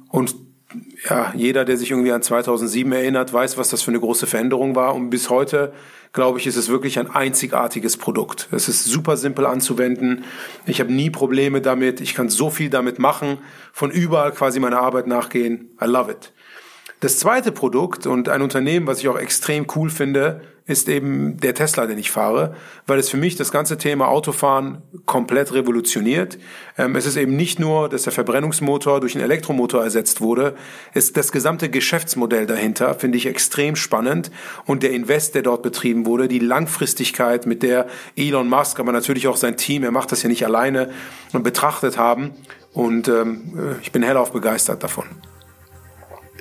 Und 0.08 0.34
ja, 1.08 1.32
jeder, 1.36 1.64
der 1.64 1.76
sich 1.76 1.90
irgendwie 1.90 2.12
an 2.12 2.22
2007 2.22 2.90
erinnert, 2.92 3.32
weiß, 3.32 3.56
was 3.56 3.70
das 3.70 3.82
für 3.82 3.90
eine 3.90 4.00
große 4.00 4.26
Veränderung 4.26 4.74
war. 4.74 4.94
Und 4.94 5.10
bis 5.10 5.30
heute, 5.30 5.72
glaube 6.12 6.38
ich, 6.38 6.46
ist 6.46 6.56
es 6.56 6.68
wirklich 6.68 6.98
ein 6.98 7.10
einzigartiges 7.10 7.96
Produkt. 7.96 8.48
Es 8.50 8.68
ist 8.68 8.84
super 8.84 9.16
simpel 9.16 9.46
anzuwenden. 9.46 10.24
Ich 10.66 10.80
habe 10.80 10.92
nie 10.92 11.10
Probleme 11.10 11.60
damit. 11.60 12.00
Ich 12.00 12.14
kann 12.14 12.28
so 12.28 12.50
viel 12.50 12.70
damit 12.70 12.98
machen, 12.98 13.38
von 13.72 13.90
überall 13.90 14.32
quasi 14.32 14.58
meiner 14.58 14.80
Arbeit 14.80 15.06
nachgehen. 15.06 15.70
I 15.80 15.86
love 15.86 16.10
it. 16.10 16.32
Das 17.00 17.18
zweite 17.18 17.52
Produkt 17.52 18.06
und 18.06 18.28
ein 18.28 18.42
Unternehmen, 18.42 18.86
was 18.86 19.00
ich 19.00 19.08
auch 19.08 19.18
extrem 19.18 19.66
cool 19.76 19.90
finde, 19.90 20.40
ist 20.66 20.88
eben 20.88 21.38
der 21.38 21.54
Tesla, 21.54 21.86
den 21.86 21.98
ich 21.98 22.10
fahre, 22.10 22.56
weil 22.86 22.98
es 22.98 23.08
für 23.08 23.16
mich 23.16 23.36
das 23.36 23.52
ganze 23.52 23.78
Thema 23.78 24.08
Autofahren 24.08 24.82
komplett 25.06 25.52
revolutioniert. 25.52 26.38
Ähm, 26.76 26.96
es 26.96 27.06
ist 27.06 27.16
eben 27.16 27.36
nicht 27.36 27.60
nur, 27.60 27.88
dass 27.88 28.02
der 28.02 28.12
Verbrennungsmotor 28.12 29.00
durch 29.00 29.14
einen 29.14 29.24
Elektromotor 29.24 29.82
ersetzt 29.82 30.20
wurde, 30.20 30.56
es 30.92 31.06
ist 31.06 31.16
das 31.16 31.30
gesamte 31.30 31.70
Geschäftsmodell 31.70 32.46
dahinter 32.46 32.94
finde 32.94 33.18
ich 33.18 33.26
extrem 33.26 33.76
spannend 33.76 34.30
und 34.64 34.82
der 34.82 34.90
Invest, 34.90 35.34
der 35.34 35.42
dort 35.42 35.62
betrieben 35.62 36.04
wurde, 36.04 36.28
die 36.28 36.40
Langfristigkeit, 36.40 37.46
mit 37.46 37.62
der 37.62 37.86
Elon 38.16 38.48
Musk, 38.48 38.80
aber 38.80 38.92
natürlich 38.92 39.28
auch 39.28 39.36
sein 39.36 39.56
Team, 39.56 39.84
er 39.84 39.92
macht 39.92 40.10
das 40.10 40.22
ja 40.22 40.28
nicht 40.28 40.44
alleine, 40.44 40.90
betrachtet 41.32 41.98
haben 41.98 42.32
und 42.72 43.08
ähm, 43.08 43.78
ich 43.82 43.92
bin 43.92 44.02
hellauf 44.02 44.32
begeistert 44.32 44.82
davon. 44.82 45.04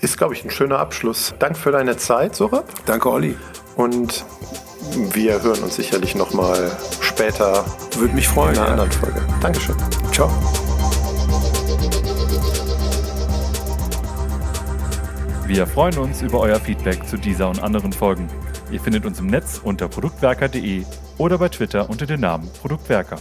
Ist, 0.01 0.17
glaube 0.17 0.33
ich, 0.33 0.43
ein 0.43 0.51
schöner 0.51 0.79
Abschluss. 0.79 1.33
Danke 1.39 1.59
für 1.59 1.71
deine 1.71 1.97
Zeit, 1.97 2.35
Sorab. 2.35 2.69
Danke, 2.85 3.09
Olli. 3.09 3.37
Und 3.75 4.25
wir 5.13 5.41
hören 5.41 5.63
uns 5.63 5.75
sicherlich 5.75 6.15
nochmal 6.15 6.71
später. 7.01 7.65
Würde 7.97 8.13
mich 8.13 8.27
freuen. 8.27 8.55
In 8.55 8.59
einer 8.59 8.67
ja. 8.67 8.71
anderen 8.73 8.91
Folge. 8.91 9.21
Dankeschön. 9.41 9.75
Ciao. 10.11 10.29
Wir 15.47 15.67
freuen 15.67 15.97
uns 15.99 16.21
über 16.21 16.39
euer 16.39 16.59
Feedback 16.59 17.07
zu 17.07 17.17
dieser 17.17 17.49
und 17.49 17.61
anderen 17.61 17.93
Folgen. 17.93 18.27
Ihr 18.71 18.81
findet 18.81 19.05
uns 19.05 19.19
im 19.19 19.27
Netz 19.27 19.61
unter 19.63 19.87
produktwerker.de 19.87 20.83
oder 21.17 21.37
bei 21.37 21.49
Twitter 21.49 21.89
unter 21.89 22.05
dem 22.05 22.21
Namen 22.21 22.49
Produktwerker. 22.61 23.17